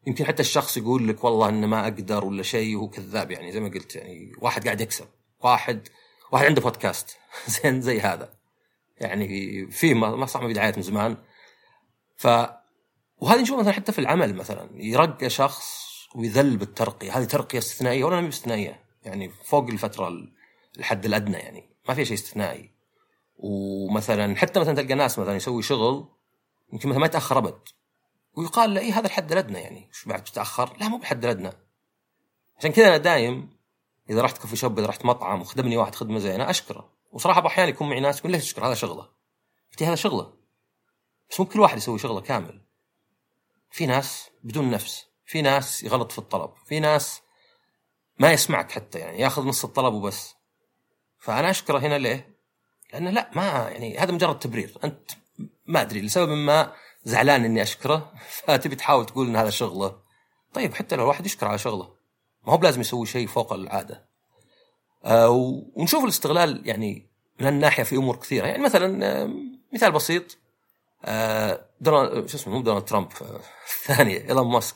يمكن 0.08 0.26
حتى 0.26 0.42
الشخص 0.42 0.78
يقول 0.78 1.08
لك 1.08 1.24
والله 1.24 1.50
إنه 1.50 1.68
ما 1.68 1.84
أقدر 1.84 2.26
ولا 2.26 2.44
شيء 2.44 2.76
وهو 2.76 2.90
كذاب 2.90 3.32
يعني 3.32 3.52
زي 3.52 3.60
ما 3.60 3.70
قلت 3.70 3.96
يعني 3.96 4.32
واحد 4.42 4.66
قاعد 4.66 4.82
يكسب 4.82 5.08
واحد 5.40 5.88
واحد 6.32 6.46
عنده 6.46 6.62
بودكاست 6.62 7.18
زين 7.48 7.82
زي 7.82 8.00
هذا. 8.00 8.34
يعني 8.98 9.68
في 9.72 9.94
ما 9.94 10.26
صح 10.26 10.46
بدايات 10.46 10.78
من 10.78 10.84
زمان. 10.84 11.18
ف 12.18 12.28
وهذه 13.22 13.42
نشوفها 13.42 13.62
مثلا 13.62 13.74
حتى 13.74 13.92
في 13.92 14.00
العمل 14.00 14.36
مثلا 14.36 14.70
يرقى 14.74 15.30
شخص 15.30 15.92
ويذل 16.16 16.58
بالترقية. 16.58 17.18
هذه 17.18 17.24
ترقية 17.24 17.58
استثنائية 17.58 18.04
ولا 18.04 18.22
ما 18.22 18.30
استثنائية؟ 18.30 18.84
يعني 19.04 19.30
فوق 19.30 19.68
الفترة 19.70 20.28
الحد 20.78 21.06
الأدنى 21.06 21.38
يعني. 21.38 21.70
ما 21.90 21.94
في 21.94 22.06
شيء 22.06 22.14
استثنائي. 22.14 22.72
ومثلا 23.38 24.36
حتى 24.36 24.60
مثلا 24.60 24.76
تلقى 24.76 24.94
ناس 24.94 25.20
مثلا 25.20 25.36
يسوي 25.36 25.64
شغل 25.64 26.10
يمكن 26.74 26.90
مثلا 26.90 27.00
ما 27.00 27.06
يتأخر 27.06 27.38
أبد. 27.38 27.60
ويقال 28.34 28.74
له 28.74 28.82
اي 28.82 28.92
هذا 28.92 29.08
الحد 29.08 29.32
الأدنى 29.32 29.60
يعني. 29.60 29.88
إيش 29.88 30.06
بعد 30.06 30.24
تتأخر؟ 30.24 30.78
لا 30.80 30.88
مو 30.88 30.98
بالحد 30.98 31.24
الأدنى. 31.24 31.52
عشان 32.58 32.72
كذا 32.72 32.88
أنا 32.88 32.98
دايم 32.98 33.50
إذا 34.10 34.22
رحت 34.22 34.38
كوفي 34.38 34.56
شوب 34.56 34.80
إذا 34.80 34.88
رحت 34.88 35.06
مطعم 35.06 35.42
وخدمني 35.42 35.78
واحد 35.78 35.96
خدمة 35.96 36.20
زينة 36.20 36.50
أشكره. 36.50 36.90
وصراحة 37.12 37.48
أحيانا 37.48 37.70
يكون 37.70 37.90
معي 37.90 38.00
ناس 38.00 38.20
يقول 38.20 38.32
ليش 38.32 38.44
تشكر؟ 38.44 38.68
هذا 38.68 38.74
شغلة. 38.74 39.08
قلت 39.72 39.84
هذا 39.84 39.96
شغلة. 39.96 40.34
بس 41.30 41.40
مو 41.40 41.46
كل 41.46 41.60
واحد 41.60 41.78
يسوي 41.78 42.00
شغلة 42.00 42.22
كامل. 42.22 42.62
في 43.72 43.86
ناس 43.86 44.30
بدون 44.44 44.72
نفس 44.72 45.06
في 45.26 45.42
ناس 45.42 45.84
يغلط 45.84 46.12
في 46.12 46.18
الطلب 46.18 46.52
في 46.66 46.80
ناس 46.80 47.22
ما 48.20 48.32
يسمعك 48.32 48.72
حتى 48.72 49.00
يعني 49.00 49.20
ياخذ 49.20 49.48
نص 49.48 49.64
الطلب 49.64 49.94
وبس. 49.94 50.36
فأنا 51.20 51.50
أشكره 51.50 51.80
هنا 51.80 51.98
ليه؟ 51.98 52.36
لأنه 52.94 53.10
لا 53.10 53.32
ما 53.36 53.70
يعني 53.70 53.98
هذا 53.98 54.12
مجرد 54.12 54.40
تبرير. 54.40 54.78
أنت 54.84 55.12
ما 55.66 55.82
أدري 55.82 56.02
لسبب 56.02 56.30
ما 56.30 56.74
زعلان 57.04 57.46
إني 57.46 57.62
أشكره 57.62 58.14
فتبي 58.46 58.76
تحاول 58.76 59.06
تقول 59.06 59.28
إن 59.28 59.36
هذا 59.36 59.50
شغلة. 59.50 60.02
طيب 60.54 60.74
حتى 60.74 60.96
لو 60.96 61.04
الواحد 61.04 61.26
يشكر 61.26 61.48
على 61.48 61.58
شغلة 61.58 61.94
ما 62.48 62.54
هو 62.54 62.58
بلازم 62.58 62.82
يسوي 62.82 63.06
شيء 63.06 63.28
فوق 63.28 63.54
العادة. 63.54 64.10
آه 65.06 65.30
ونشوف 65.76 66.04
الاستغلال 66.04 66.68
يعني 66.68 67.10
من 67.40 67.48
الناحيه 67.48 67.84
في 67.84 67.96
أمور 67.96 68.16
كثيرة. 68.16 68.48
يعني 68.48 68.64
مثلا 68.64 69.06
آه 69.06 69.30
مثال 69.74 69.92
بسيط. 69.92 70.38
آه 71.06 71.66
دونالد 71.82 72.30
شو 72.30 72.38
اسمه 72.38 72.54
مو 72.54 72.62
دونالد 72.62 72.86
ترامب 72.86 73.12
آه 73.22 73.42
الثانية 73.66 74.30
إيلون 74.30 74.48
ماسك. 74.48 74.76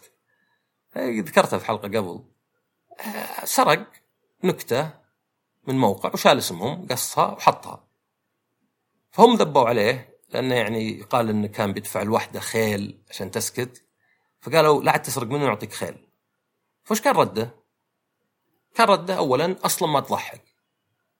آه، 0.96 1.10
ذكرتها 1.10 1.60
في 1.60 1.66
حلقة 1.66 1.88
قبل. 1.88 2.24
آه 3.00 3.46
سرق 3.46 3.92
نكتة 4.44 4.94
من 5.68 5.75
موقع 5.75 6.12
وشال 6.13 6.38
اسمهم 6.38 6.88
قصها 6.88 7.25
وحطها. 7.25 7.88
فهم 9.12 9.36
ذبوا 9.36 9.69
عليه 9.69 10.19
لأنه 10.30 10.56
يعني 10.56 11.02
قال 11.02 11.30
إنه 11.30 11.47
كان 11.47 11.74
بيدفع 11.74 12.02
الوحدة 12.02 12.40
خيل 12.40 13.04
عشان 13.09 13.31
تسكت. 13.31 13.85
فقالوا 14.42 14.83
لا 14.83 14.92
عاد 14.92 15.02
تسرق 15.02 15.28
منه 15.28 15.45
نعطيك 15.45 15.74
خيل. 15.74 16.07
فوش 16.83 17.02
كان 17.02 17.16
رده؟ 17.16 17.56
كان 18.76 18.88
رده 18.88 19.18
اولا 19.18 19.56
أصلا 19.66 19.88
ما 19.90 20.00
تضحك. 20.00 20.44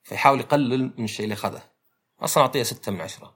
فيحاول 0.04 0.40
يقلل 0.40 0.94
من 0.98 1.04
الشيء 1.04 1.24
اللي 1.24 1.34
أخذه. 1.34 1.64
أصلا 2.20 2.44
اعطيها 2.44 2.64
ستة 2.64 2.92
من 2.92 3.02
عشرة. 3.02 3.36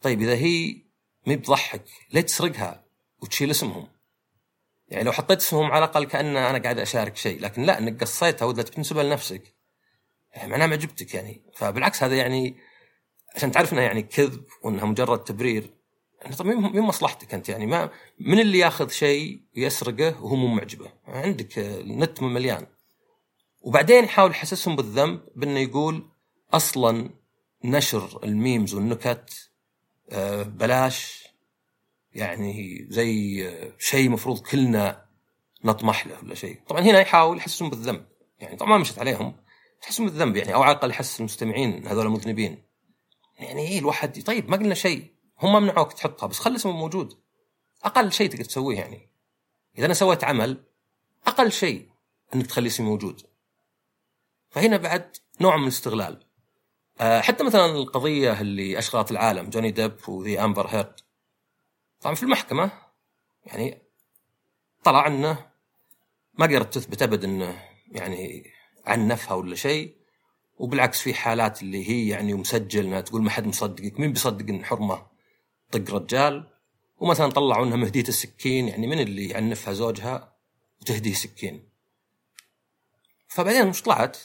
طيب 0.00 0.22
إذا 0.22 0.34
هي 0.34 0.87
مي 1.26 1.36
بتضحك 1.36 1.84
ليه 2.12 2.20
تسرقها. 2.20 2.84
وتشيل 3.22 3.50
اسمهم؟ 3.50 3.88
يعني 4.88 5.04
لو 5.04 5.12
حطيت 5.12 5.38
اسمهم 5.38 5.72
على 5.72 5.84
الأقل 5.84 6.04
كأن 6.04 6.36
أنا 6.36 6.58
قاعد 6.58 6.78
أشارك 6.78 7.16
شيء 7.16 7.40
لكن 7.40 7.62
لا 7.62 7.78
إنك 7.78 8.00
قصيتها 8.00 8.46
ولا 8.46 8.62
تنسبها 8.62 9.02
لنفسك. 9.02 9.54
يعني 10.34 10.50
معناه 10.50 10.66
ما 10.66 10.72
عجبتك 10.72 11.14
يعني. 11.14 11.42
فبالعكس 11.54 12.02
هذا 12.02 12.16
يعني 12.16 12.56
عشان 13.36 13.52
تعرف 13.52 13.72
إنها 13.72 13.82
يعني 13.82 14.02
كذب 14.02 14.44
وإنها 14.62 14.84
مجرد 14.84 15.24
تبرير. 15.24 15.74
يعني 16.22 16.36
طب 16.36 16.46
من 16.46 16.80
مصلحتك 16.80 17.34
أنت؟ 17.34 17.48
يعني 17.48 17.66
ما 17.66 17.90
من 18.20 18.40
اللي 18.40 18.58
ياخذ 18.58 18.88
شيء 18.88 19.40
ويسرقه 19.56 20.24
وهو 20.24 20.36
مو 20.36 20.46
معجبة؟ 20.46 20.92
عندك 21.06 21.58
النت 21.58 22.22
مليان. 22.22 22.66
وبعدين 23.60 24.04
يحاول 24.04 24.30
يحسسهم 24.30 24.76
بالذنب 24.76 25.20
بإنه 25.36 25.60
يقول 25.60 26.08
أصلا 26.52 27.10
نشر 27.64 28.20
الميمز 28.24 28.74
والنكت 28.74 29.47
بلاش. 30.42 31.28
يعني 32.12 32.86
زي 32.90 33.44
شيء 33.78 34.10
مفروض 34.10 34.38
كلنا 34.38 35.04
نطمح 35.64 36.06
له 36.06 36.18
ولا 36.22 36.34
شيء. 36.34 36.60
طبعا 36.68 36.80
هنا 36.80 37.00
يحاول 37.00 37.36
يحسسهم 37.36 37.70
بالذنب. 37.70 38.06
يعني 38.40 38.56
طبعا 38.56 38.70
ما 38.70 38.78
مشت 38.78 38.98
عليهم. 38.98 39.36
يحسسهم 39.82 40.06
بالذنب 40.06 40.36
يعني 40.36 40.54
أو 40.54 40.62
على 40.62 40.72
الأقل 40.72 40.90
يحسس 40.90 41.20
المستمعين 41.20 41.86
هذول 41.86 42.08
مذنبين 42.08 42.62
يعني 43.38 43.68
إيه 43.68 43.78
الواحد؟ 43.78 44.22
طيب 44.22 44.50
ما 44.50 44.56
قلنا 44.56 44.74
شيء. 44.74 45.14
هم 45.38 45.62
منعوك 45.62 45.92
تحطها 45.92 46.26
بس 46.26 46.38
خلي 46.38 46.56
اسمه 46.56 46.72
موجود. 46.72 47.18
أقل 47.84 48.12
شيء 48.12 48.30
تقدر 48.30 48.44
تسويه 48.44 48.76
يعني. 48.76 49.08
إذا 49.78 49.86
أنا 49.86 49.94
سويت 49.94 50.24
عمل 50.24 50.64
أقل 51.26 51.52
شيء 51.52 51.88
إنك 52.34 52.46
تخلي 52.46 52.66
اسمي 52.66 52.86
موجود. 52.86 53.22
فهنا 54.50 54.76
بعد 54.76 55.16
نوع 55.40 55.56
من 55.56 55.62
الاستغلال. 55.62 56.12
آه، 56.12 56.27
حتى 57.00 57.44
مثلا 57.44 57.66
القضية 57.66 58.40
اللي 58.40 58.78
أشغلت 58.78 59.10
العالم 59.10 59.50
جوني 59.50 59.70
ديب 59.70 60.08
وذي 60.08 60.40
أمبر 60.40 60.66
هيرد. 60.66 61.00
طبعا 62.00 62.14
في 62.14 62.22
المحكمة 62.22 62.70
يعني 63.44 63.82
طلع 64.84 65.06
إنه 65.06 65.46
ما 66.34 66.46
قدرت 66.46 66.74
تثبت 66.74 67.02
ابد 67.02 67.24
إنه 67.24 67.62
يعني 67.92 68.50
عنفها 68.86 69.34
ولا 69.34 69.54
شيء 69.54 69.96
وبالعكس 70.58 71.00
في 71.00 71.14
حالات 71.14 71.62
اللي 71.62 71.88
هي 71.90 72.08
يعني 72.08 72.34
مسجل 72.34 72.86
إنها 72.86 73.00
تقول 73.00 73.22
ما 73.22 73.30
حد 73.30 73.46
مصدقك. 73.46 74.00
مين 74.00 74.12
بيصدق 74.12 74.48
إن 74.48 74.64
حرمة 74.64 75.06
طق 75.70 75.94
رجال؟ 75.94 76.50
ومثلا 76.98 77.30
طلعوا 77.30 77.66
إنها 77.66 77.76
مهديته 77.76 78.08
سكين 78.08 78.68
يعني 78.68 78.86
من 78.86 79.00
اللي 79.00 79.28
يعنفها 79.28 79.74
زوجها؟ 79.74 80.32
وتهديه 80.80 81.12
سكين. 81.12 81.68
فبعدين 83.28 83.66
مش 83.66 83.82
طلعت؟ 83.82 84.18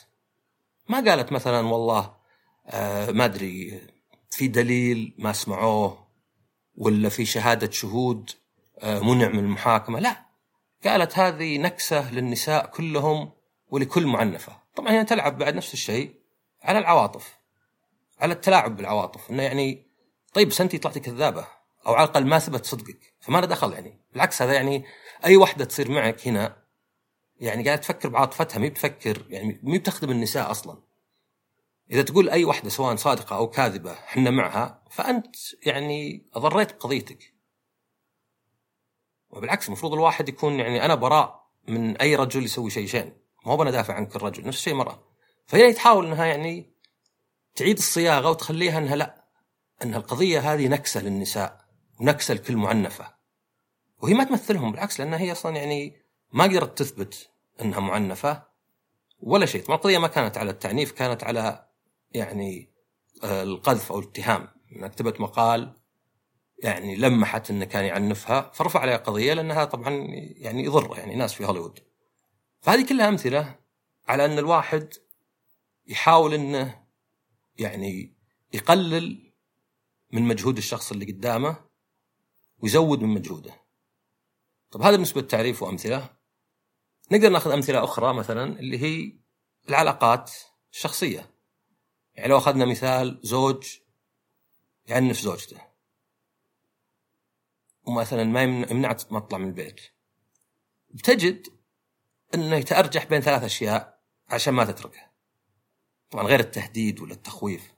ما 0.90 0.98
قالت 1.10 1.32
مثلا 1.32 1.68
والله 1.68 2.23
آه 2.68 3.12
ما 3.12 3.26
أدري 3.26 3.82
في 4.30 4.48
دليل 4.48 5.16
ما 5.18 5.34
سمعوه 5.34 6.08
ولا 6.76 7.10
في 7.10 7.26
شهادة 7.26 7.72
شهود 7.72 8.30
آه 8.80 9.00
منع 9.00 9.28
من 9.28 9.40
المحاكمة؟ 9.40 10.00
لا. 10.00 10.26
قالت 10.84 11.20
هذه 11.20 11.58
نكسة 11.58 12.12
للنساء 12.12 12.66
كلهم 12.66 13.32
ولكل 13.70 14.08
معنفة. 14.08 14.54
طبعا 14.76 14.92
هي 14.92 15.04
تلعب 15.04 15.38
بعد 15.38 15.56
نفس 15.56 15.74
الشيء 15.74 16.16
على 16.62 16.80
العواطف 16.80 17.38
على 18.20 18.34
التلاعب 18.34 18.78
بالعواطف. 18.78 19.32
إنه 19.32 19.44
يعني 19.44 19.88
طيب 20.34 20.52
انت 20.62 20.76
طلعتي 20.76 21.00
كذابة 21.00 21.48
أو 21.88 21.94
على 21.94 22.04
الأقل 22.04 22.26
ما 22.26 22.40
ثبت 22.40 22.66
صدقك 22.66 23.14
فما 23.20 23.38
له 23.38 23.48
دخل 23.48 23.74
يعني. 23.74 24.00
بالعكس 24.14 24.42
هذا 24.42 24.54
يعني 24.54 24.86
أي 25.26 25.38
وحدة 25.38 25.66
تصير 25.66 25.92
معك 25.92 26.28
هنا 26.28 26.58
يعني 27.40 27.64
قاعدة 27.64 27.82
تفكر 27.82 28.10
بعاطفتها 28.10 28.60
مي 28.60 28.70
بتفكر 28.70 29.26
يعني 29.30 29.60
مي 29.64 29.78
بتخدم 29.78 30.12
النساء 30.12 30.52
أصلا. 30.52 30.78
إذا 31.94 32.02
تقول 32.02 32.30
أي 32.30 32.46
وحده 32.46 32.70
سواء 32.70 32.96
صادقة 32.96 33.36
أو 33.36 33.50
كاذبة 33.50 33.92
إحنا 33.92 34.30
معها 34.30 34.84
فأنت 34.90 35.36
يعني 35.66 36.30
أضريت 36.34 36.74
بقضيتك 36.74 37.34
وبالعكس 39.30 39.68
المفروض 39.68 39.94
الواحد 39.94 40.30
يكون 40.30 40.60
يعني 40.60 40.86
أنا 40.86 40.96
براء 40.96 41.44
من 41.68 41.98
أي 41.98 42.16
رجل 42.16 42.44
يسوي 42.44 42.70
شيء 42.70 42.88
شين. 42.88 43.14
ما 43.46 43.52
هو 43.52 43.58
بندافع 43.58 43.94
عن 43.94 44.06
كل 44.06 44.22
رجل 44.22 44.48
نفس 44.48 44.58
الشيء 44.58 44.74
مرأة 44.74 45.04
فهي 45.46 45.74
تحاول 45.74 46.06
إنها 46.06 46.26
يعني 46.26 46.74
تعيد 47.56 47.78
الصياغة 47.78 48.30
وتخليها 48.30 48.78
إنها 48.78 48.96
لا 48.96 49.26
إن 49.84 49.96
القضية 49.96 50.54
هذه 50.54 50.68
نكسة 50.68 51.02
للنساء 51.02 51.66
ونكسة 52.00 52.34
لكل 52.34 52.58
معنفة. 52.58 53.14
وهي 54.02 54.14
ما 54.14 54.24
تمثلهم 54.24 54.72
بالعكس 54.72 55.00
لأنها 55.00 55.20
هي 55.20 55.32
أصلا 55.32 55.56
يعني 55.56 56.02
ما 56.32 56.44
قدرت 56.44 56.78
تثبت 56.78 57.30
إنها 57.62 57.80
معنفة 57.80 58.44
ولا 59.20 59.46
شيء. 59.46 59.64
طبعا 59.64 59.78
القضية 59.78 59.98
ما 59.98 60.08
كانت 60.08 60.38
على 60.38 60.52
التعنيف 60.52 60.92
كانت 60.92 61.24
على 61.24 61.63
يعني 62.14 62.70
آه، 63.24 63.44
القذف 63.44 63.92
أو 63.92 64.00
الاتهام 64.00 64.48
انها 64.72 64.88
كتبت 64.88 65.22
مقال 65.22 65.74
يعني 66.64 66.96
لمحت 66.96 67.50
إنه 67.50 67.66
كان 67.66 67.86
يعنفها 67.86 68.52
فرفع 68.54 68.80
عليها 68.80 68.98
قضية 68.98 69.34
لأنها 69.34 69.66
طبعا 69.66 69.90
يعني 70.18 70.64
يضر 70.64 70.98
يعني 70.98 71.16
ناس 71.16 71.34
في 71.34 71.46
هوليوود 71.46 71.80
فهذه 72.62 72.86
كلها 72.86 73.08
أمثلة 73.08 73.60
على 74.08 74.26
أن 74.26 74.40
الواحد 74.40 74.94
يحاول 75.88 76.34
إنه 76.34 76.84
يعني 77.56 78.16
يقلل 78.54 79.34
من 80.12 80.22
مجهود 80.22 80.58
الشخص 80.58 80.92
اللي 80.92 81.06
قدامه 81.06 81.58
ويزود 82.60 83.02
من 83.02 83.10
مجهوده. 83.10 83.54
طب 84.72 84.82
هذا 84.82 84.92
بالنسبة 84.92 85.22
للتعريف 85.22 85.64
وأمثلة. 85.64 86.10
نقدر 87.12 87.30
ناخذ 87.30 87.52
أمثلة 87.52 87.84
أخرى 87.84 88.14
مثلا 88.14 88.60
اللي 88.60 88.78
هي 88.82 89.14
العلاقات 89.70 90.32
الشخصية. 90.72 91.33
يعني 92.16 92.30
لو 92.30 92.38
أخذنا 92.38 92.66
مثال 92.66 93.20
زوج 93.24 93.78
يعنف 94.88 95.20
زوجته. 95.20 95.62
ومثلا 97.86 98.24
ما 98.24 98.44
يمنع 98.44 98.92
تطلع 98.94 99.38
من 99.38 99.48
البيت. 99.48 99.82
بتجد 100.90 101.48
إنه 102.36 102.56
يتأرجح 102.56 103.06
بين 103.06 103.22
ثلاث 103.22 103.44
أشياء 103.44 104.00
عشان 104.30 104.54
ما 104.54 104.66
تتركه. 104.66 105.14
طبعا 106.12 106.24
غير 106.28 106.40
التهديد 106.40 107.00
ولا 107.00 107.14
التخويف 107.14 107.74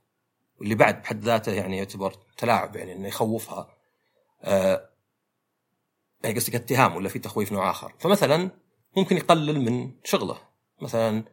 واللي 0.60 0.76
بعد 0.76 1.02
بحد 1.02 1.24
ذاته 1.24 1.52
يعني 1.52 1.78
يعتبر 1.78 2.16
تلاعب 2.38 2.76
يعني 2.76 2.94
إنه 2.94 3.08
يخوفها 3.08 3.78
آه 4.42 4.90
يعني 6.24 6.36
قصدك 6.36 6.56
اتهام 6.56 6.96
ولا 6.96 7.10
في 7.10 7.20
تخويف 7.20 7.52
نوع 7.52 7.72
آخر 7.72 7.94
فمثلا 8.00 8.52
ممكن 8.98 9.18
يقلل 9.18 9.62
من 9.62 9.92
شغله 10.04 10.38
مثلا 10.82 11.24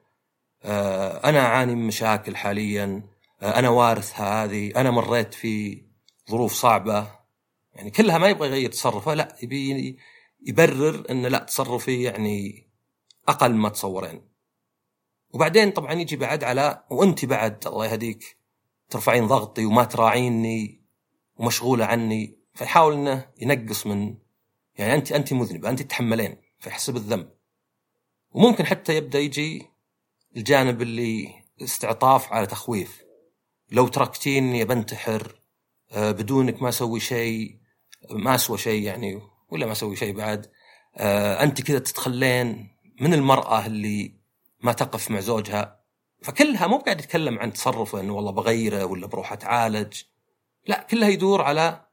أنا 0.65 1.41
أعاني 1.41 1.75
من 1.75 1.87
مشاكل 1.87 2.37
حاليا. 2.37 3.03
آه 3.43 3.59
أنا 3.59 3.69
وارث 3.69 4.21
هذه. 4.21 4.73
أنا 4.77 4.91
مريت 4.91 5.35
في 5.35 5.83
ظروف 6.31 6.53
صعبة. 6.53 7.23
يعني 7.75 7.91
كلها 7.91 8.19
ما 8.19 8.29
يبغى 8.29 8.49
يغير 8.49 8.71
تصرفه 8.71 9.15
لا 9.15 9.37
يبي 9.43 9.99
يبرر 10.47 11.05
إنه 11.11 11.29
لا 11.29 11.39
تصرفي 11.39 12.03
يعني 12.03 12.67
أقل 13.29 13.55
ما 13.55 13.69
تصورين. 13.69 14.29
وبعدين 15.31 15.71
طبعا 15.71 15.93
يجي 15.93 16.17
بعد 16.17 16.45
على 16.45 16.85
وأنت 16.91 17.25
بعد 17.25 17.67
الله 17.67 17.87
يهديك 17.87 18.37
ترفعين 18.91 19.27
ضغطي 19.27 19.65
وما 19.65 19.85
تراعيني 19.85 20.85
ومشغولة 21.37 21.85
عني. 21.85 22.39
فيحاول 22.55 22.95
إنه 22.95 23.29
ينقص 23.41 23.87
من 23.87 24.15
يعني 24.75 24.95
أنت 24.95 25.13
أنت 25.13 25.33
مذنبة 25.33 25.71
أنت 25.71 25.83
تتحملين 25.83 26.37
فيحسب 26.59 26.97
الذنب. 26.97 27.31
وممكن 28.31 28.67
حتى 28.67 28.97
يبدأ 28.97 29.19
يجي 29.19 29.72
الجانب 30.37 30.83
اللي 30.83 31.29
استعطاف 31.63 32.33
على 32.33 32.47
تخويف. 32.47 33.03
لو 33.71 33.89
تركتيني 33.89 34.65
بنتحر 34.65 35.43
آه، 35.93 36.11
بدونك 36.11 36.63
ما 36.63 36.69
أسوي 36.69 37.01
شيء 37.01 37.59
ما 38.11 38.35
أسوى 38.35 38.59
شيء 38.59 38.83
يعني 38.83 39.21
ولا 39.49 39.67
ما 39.67 39.73
أسوي 39.73 39.97
شيء 39.97 40.17
بعد 40.17 40.51
آه، 40.97 41.43
أنت 41.43 41.61
كذا 41.63 41.79
تتخلين 41.79 42.69
من 43.01 43.15
المرأة 43.15 43.67
اللي 43.67 44.15
ما 44.61 44.73
تقف 44.73 45.11
مع 45.11 45.21
زوجها 45.21 45.81
فكلها 46.23 46.67
مو 46.67 46.77
قاعد 46.77 47.01
يتكلم 47.01 47.39
عن 47.39 47.53
تصرفه 47.53 48.01
إنه 48.01 48.15
والله 48.15 48.31
بغيره 48.31 48.85
ولا 48.85 49.07
بروح 49.07 49.33
أتعالج. 49.33 50.03
لا 50.67 50.87
كلها 50.91 51.09
يدور 51.09 51.43
على 51.43 51.87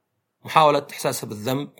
محاولة 0.44 0.86
إحساسه 0.90 1.26
بالذنب 1.26 1.70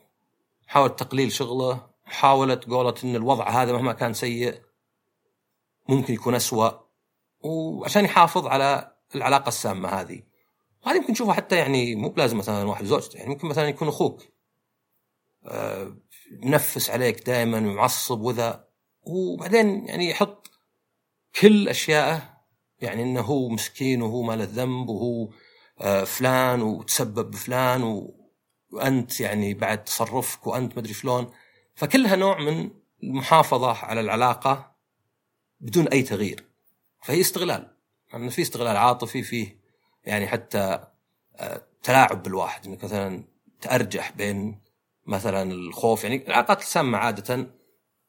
محاولة 0.68 0.92
تقليل 0.92 1.32
شغله 1.32 1.86
محاولة 2.06 2.60
قولة 2.70 2.94
أن 3.04 3.16
الوضع 3.16 3.48
هذا 3.48 3.72
مهما 3.72 3.92
كان 3.92 4.14
سيء 4.14 4.60
ممكن 5.88 6.14
يكون 6.14 6.34
أسوأ 6.34 6.70
وعشان 7.40 8.04
يحافظ 8.04 8.46
على 8.46 8.96
العلاقة 9.14 9.48
السامة 9.48 9.88
هذه. 9.88 10.22
وهذه 10.86 11.00
ممكن 11.00 11.12
تشوفها 11.12 11.34
حتى 11.34 11.56
يعني 11.56 11.94
مو 11.94 12.08
بلازم 12.08 12.38
مثلا 12.38 12.68
واحد 12.68 12.84
زوجته 12.84 13.16
يعني 13.16 13.28
ممكن 13.30 13.48
مثلا 13.48 13.68
يكون 13.68 13.88
أخوك. 13.88 14.22
أه 15.44 15.96
منفس 16.42 16.90
عليك 16.90 17.26
دائما 17.26 17.58
ومعصب 17.58 18.20
وذا 18.20 18.68
وبعدين 19.02 19.86
يعني 19.88 20.10
يحط 20.10 20.50
كل 21.40 21.68
اشيائه 21.68 22.40
يعني 22.80 23.02
إنه 23.02 23.20
هو 23.20 23.48
مسكين 23.48 24.02
وهو 24.02 24.22
ما 24.22 24.36
له 24.36 24.44
ذنب 24.44 24.88
وهو 24.88 25.28
آه، 25.80 26.04
فلان 26.04 26.62
وتسبب 26.62 27.30
بفلان 27.30 28.08
وأنت 28.72 29.20
يعني 29.20 29.54
بعد 29.54 29.84
تصرفك 29.84 30.46
وأنت 30.46 30.78
مدري 30.78 30.94
شلون. 30.94 31.32
فكلها 31.74 32.16
نوع 32.16 32.38
من 32.38 32.70
المحافظة 33.02 33.72
على 33.72 34.00
العلاقة. 34.00 34.69
بدون 35.60 35.88
أي 35.88 36.02
تغيير. 36.02 36.44
فهي 37.02 37.20
استغلال. 37.20 37.76
يعني 38.12 38.30
في 38.30 38.42
استغلال 38.42 38.76
عاطفي 38.76 39.22
فيه 39.22 39.60
يعني 40.04 40.26
حتى 40.26 40.86
آه، 41.36 41.66
تلاعب 41.82 42.22
بالواحد. 42.22 42.66
إنك 42.66 42.84
مثلا 42.84 43.24
تأرجح 43.60 44.12
بين 44.12 44.60
مثلا 45.06 45.52
الخوف. 45.52 46.04
يعني 46.04 46.26
العلاقات 46.26 46.60
السامة 46.60 46.98
عادة 46.98 47.50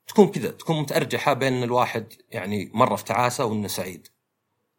تكون 0.08 0.28
كذا 0.28 0.52
تكون 0.52 0.82
متأرجحة 0.82 1.34
بين 1.34 1.64
الواحد 1.64 2.14
يعني 2.30 2.72
مرة 2.74 2.96
في 2.96 3.04
تعاسة 3.04 3.46
وإنه 3.46 3.68
سعيد. 3.68 4.08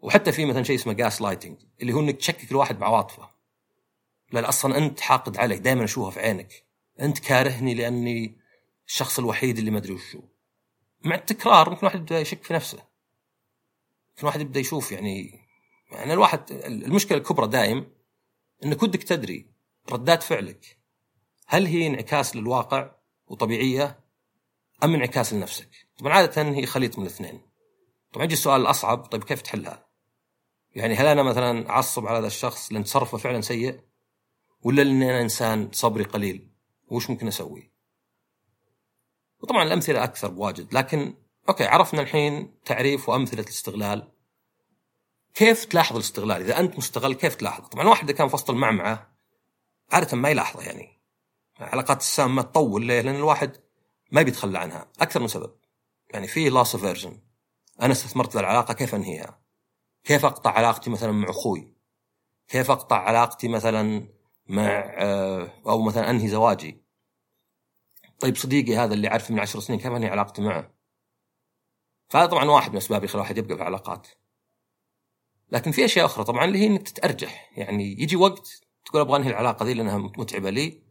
وحتى 0.01 0.33
في 0.33 0.45
مثلا 0.45 0.63
شيء 0.63 0.77
اسمه 0.77 0.93
جاس 0.93 1.23
لايتنج 1.23 1.57
اللي 1.83 1.93
هو 1.93 2.01
إنك 2.01 2.17
تشكك 2.17 2.51
الواحد 2.51 2.79
بعواطفه 2.79 3.31
لا 4.33 4.49
أصلا 4.49 4.79
أنت 4.79 5.01
حاقد 5.01 5.37
علي 5.37 5.59
دائما 5.59 5.85
اشوفها 5.85 6.11
في 6.11 6.21
عينك. 6.21 6.65
أنت 7.01 7.19
كارهني 7.19 7.75
لأني 7.75 8.39
الشخص 8.87 9.19
الوحيد 9.19 9.59
اللي 9.59 9.71
ما 9.71 9.79
أدري 9.79 9.93
وشو 9.93 10.21
مع 11.05 11.15
التكرار 11.15 11.71
ممكن 11.71 11.81
الواحد 11.81 11.99
يبدأ 11.99 12.21
يشك 12.21 12.45
في 12.45 12.55
نفسه 12.55 12.79
ممكن 12.79 14.21
الواحد 14.21 14.41
يبدأ 14.41 14.61
يشوف 14.61 14.93
يعني 14.93 15.41
يعني 15.91 16.13
الواحد 16.13 16.51
المشكلة 16.51 17.19
الكبرى 17.19 17.49
دائم 17.49 17.87
إنك 18.65 18.83
ودك 18.83 19.03
تدري 19.03 19.47
ردات 19.93 20.23
فعلك 20.23 20.79
هل 21.47 21.67
هي 21.67 21.87
انعكاس 21.87 22.37
للواقع 22.37 22.91
وطبيعية 23.27 24.01
أم 24.85 24.95
انعكاس 24.95 25.33
لنفسك؟ 25.33 25.69
طبعا 25.99 26.13
عادة 26.13 26.43
هي 26.43 26.67
خليط 26.67 26.99
من 26.99 27.07
الاثنين. 27.07 27.41
طبعا 28.13 28.25
يجي 28.25 28.35
السؤال 28.35 28.61
الاصعب 28.61 29.07
طيب 29.07 29.25
كيف 29.25 29.43
تحلها؟ 29.43 29.87
يعني 30.75 30.95
هل 30.95 31.07
أنا 31.07 31.23
مثلا 31.23 31.71
أعصب 31.71 32.07
على 32.07 32.19
هذا 32.19 32.27
الشخص 32.27 32.73
لأن 32.73 32.85
تصرفه 32.85 33.19
فعلا 33.19 33.41
سيء؟ 33.41 33.81
ولا 34.63 34.83
لاني 34.83 35.11
أنا 35.11 35.21
إنسان 35.21 35.71
صبري 35.73 36.05
قليل؟ 36.05 36.51
وش 36.89 37.11
ممكن 37.11 37.29
أسوي؟ 37.29 37.72
وطبعا 39.43 39.63
الأمثلة 39.63 40.05
أكثر 40.05 40.29
بواجد 40.29 40.75
لكن 40.75 41.15
okay 41.49 41.65
عرفنا 41.65 42.03
الحين 42.03 42.55
تعريف 42.65 43.09
وأمثلة 43.09 43.41
الاستغلال 43.41 44.13
كيف 45.35 45.65
تلاحظ 45.65 45.97
الاستغلال؟ 45.97 46.43
إذا 46.43 46.61
أنت 46.61 46.79
مستغل 46.79 47.15
كيف 47.15 47.35
تلاحظ؟ 47.35 47.69
طبعا 47.69 47.89
واحد 47.89 48.05
إذا 48.05 48.19
كان 48.19 48.29
في 48.29 48.35
وسط 48.35 48.51
المعمعة 48.51 49.17
عادة 49.93 50.17
ما 50.17 50.29
يلاحظه 50.29 50.63
يعني 50.63 51.01
العلاقات 51.61 52.01
السامه 52.01 52.43
تطول 52.43 52.87
ليه؟ 52.87 53.01
لأن 53.01 53.15
الواحد 53.15 53.57
ما 54.13 54.23
بيتخلى 54.23 54.59
عنها 54.59 54.89
أكثر 55.01 55.21
من 55.21 55.29
سبب 55.29 55.55
يعني 56.11 56.29
في 56.29 56.49
loss 56.49 56.75
aversion 56.75 57.19
أنا 57.83 57.93
استثمرت 57.93 58.33
في 58.33 58.41
العلاقة 58.41 58.75
كيف 58.75 58.95
أنهيها؟ 58.95 59.41
كيف 60.05 60.25
أقطع 60.25 60.51
علاقتي 60.51 60.91
مثلا 60.91 61.13
مع 61.13 61.31
أخوي 61.31 61.75
كيف 62.49 62.71
أقطع 62.71 62.97
علاقتي 62.97 63.49
مثلا 63.49 64.09
مع 64.47 64.85
آه، 64.97 65.51
أو 65.67 65.83
مثلا 65.83 66.11
أنهي 66.11 66.29
زواجي 66.29 66.82
طيب 68.23 68.37
صديقي 68.37 68.77
هذا 68.77 68.95
اللي 68.95 69.09
اعرفه 69.09 69.35
من 69.35 69.41
عشر 69.41 69.61
سنين 69.61 69.79
كيف 69.79 69.93
أنهي 69.93 70.09
علاقتي 70.09 70.43
معه؟ 70.43 70.75
فهذا 72.09 72.27
طبعا 72.27 72.45
واحد 72.45 72.71
من 72.71 72.77
أسباب 72.77 73.05
يخلي 73.05 73.15
الواحد 73.15 73.39
يبقى 73.39 73.57
في 73.57 73.63
علاقات. 73.63 74.09
لكن 75.51 75.71
في 75.71 75.85
أشياء 75.85 76.07
أخرى 76.07 76.25
طبعا 76.25 76.45
اللي 76.45 76.59
هي 76.59 76.67
إنك 76.67 76.83
تتأرجح. 76.83 77.53
يعني 77.57 78.03
يجي 78.03 78.17
وقت 78.17 78.61
تقول 78.85 79.01
أبغى 79.03 79.17
أنهي 79.17 79.31
العلاقة 79.31 79.65
ذي 79.67 79.75
لأنها 79.75 79.99
متعبة 79.99 80.51
لي. 80.51 80.83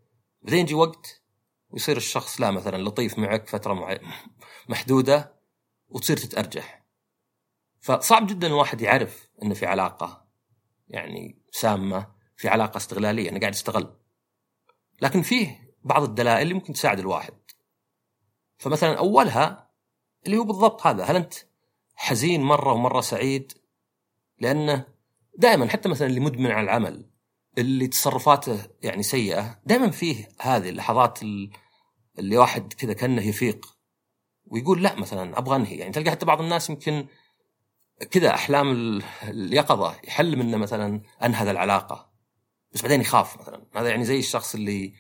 بعدين 0.42 0.60
يجي 0.60 0.74
وقت 0.74 1.24
ويصير 1.70 1.98
الشخص 1.98 2.42
لا 2.42 2.52
مثلا 2.52 2.78
لطيف 2.78 3.20
معك 3.20 3.48
فترة. 3.48 4.00
محدودة 4.70 5.40
وتصير 5.90 6.18
تتأرجح. 6.18 6.86
فصعب 7.82 8.28
جدا 8.28 8.48
الواحد 8.48 8.82
يعرف 8.82 9.30
إنه 9.44 9.54
في 9.54 9.66
علاقة 9.66 10.28
يعني 10.88 11.42
سامة 11.52 12.12
في 12.38 12.48
علاقة 12.48 12.78
استغلالية 12.78 13.30
إنه 13.30 13.40
قاعد 13.40 13.54
يستغل 13.54 13.98
لكن 15.02 15.22
فيه 15.22 15.71
بعض 15.84 16.04
الدلائل 16.04 16.42
اللي 16.42 16.54
ممكن 16.54 16.74
تساعد 16.74 17.00
الواحد. 17.00 17.34
فمثلا 18.58 18.98
أولها 18.98 19.72
اللي 20.26 20.38
هو 20.38 20.44
بالضبط 20.44 20.88
هذا 20.88 21.04
هل 21.04 21.16
أنت 21.16 21.34
حزين 21.96 22.42
مرة 22.42 22.74
ومرة 22.74 23.02
سعيد؟ 23.02 23.54
لأنه 24.40 24.86
دائما 25.38 25.70
حتى 25.70 25.90
مثلا 25.90 26.08
اللي 26.08 26.20
مدمن 26.20 26.52
على 26.52 26.64
العمل 26.64 27.10
اللي 27.58 27.88
تصرفاته 27.88 28.60
يعني 28.82 29.04
سيئة 29.04 29.60
دائما 29.66 29.92
فيه 29.92 30.30
هذه 30.40 30.70
اللحظات 30.70 31.20
اللي 32.20 32.38
واحد 32.38 32.74
كذا 32.74 32.94
كأنه 32.94 33.28
يفيق 33.28 33.78
ويقول 34.46 34.84
لا 34.84 34.96
مثلا 34.96 35.38
أبغى 35.38 35.56
أنهي. 35.56 35.76
يعني 35.76 35.92
تلقى 35.92 36.12
حتى 36.12 36.26
بعض 36.26 36.42
الناس 36.42 36.70
يمكن 36.70 37.08
كذا 38.12 38.34
أحلام 38.34 39.02
اليقظة 39.24 39.96
يحلم 40.04 40.42
انه 40.42 40.58
مثلا 40.58 41.02
أنهى 41.24 41.52
العلاقة 41.52 42.12
بس 42.74 42.82
بعدين 42.82 43.02
يخاف 43.02 43.40
مثلا. 43.40 43.66
هذا 43.76 43.90
يعني 43.90 44.06
زي 44.06 44.20
الشخص 44.20 44.56
اللي 44.56 44.94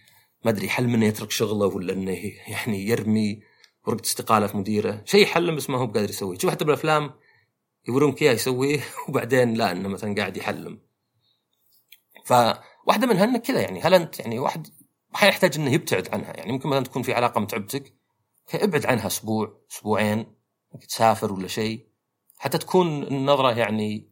ما 0.45 0.51
أدري 0.51 0.65
يحلم 0.65 0.93
انه 0.93 1.05
يترك 1.05 1.31
شغله 1.31 1.65
ولا 1.65 1.93
إنه 1.93 2.12
يعني 2.48 2.88
يرمي 2.88 3.43
ورقة 3.88 4.03
استقالة 4.03 4.48
في 4.48 4.57
مديره. 4.57 5.01
شيء 5.05 5.24
يحلم 5.24 5.55
بس 5.55 5.69
ما 5.69 5.77
هو 5.77 5.86
قادر 5.86 6.10
يسويه. 6.10 6.38
تشوف 6.38 6.51
حتى 6.51 6.65
بالأفلام 6.65 7.12
يورونك 7.88 8.21
إياه 8.21 8.33
يسويه 8.33 8.79
وبعدين 9.10 9.53
لا 9.53 9.71
إنه 9.71 9.89
مثلا 9.89 10.15
قاعد 10.15 10.38
يحلم. 10.38 10.79
فواحدة 12.25 13.07
منها 13.07 13.24
انك 13.24 13.41
كذا 13.41 13.62
يعني. 13.62 13.81
هل 13.81 13.93
أنت 13.93 14.19
يعني 14.19 14.39
واحد 14.39 14.67
أحيانا 15.15 15.33
يحتاج 15.33 15.57
إنه 15.57 15.74
يبتعد 15.74 16.10
عنها؟ 16.13 16.38
يعني 16.38 16.51
ممكن 16.51 16.69
مثلا 16.69 16.83
تكون 16.83 17.01
في 17.01 17.13
علاقة 17.13 17.41
متعبتك 17.41 17.93
ابعد 18.53 18.86
عنها 18.86 19.07
أسبوع 19.07 19.62
أسبوعين 19.71 20.25
تسافر 20.88 21.33
ولا 21.33 21.48
شيء. 21.48 21.88
حتى 22.38 22.57
تكون 22.57 23.03
النظرة 23.03 23.51
يعني 23.51 24.12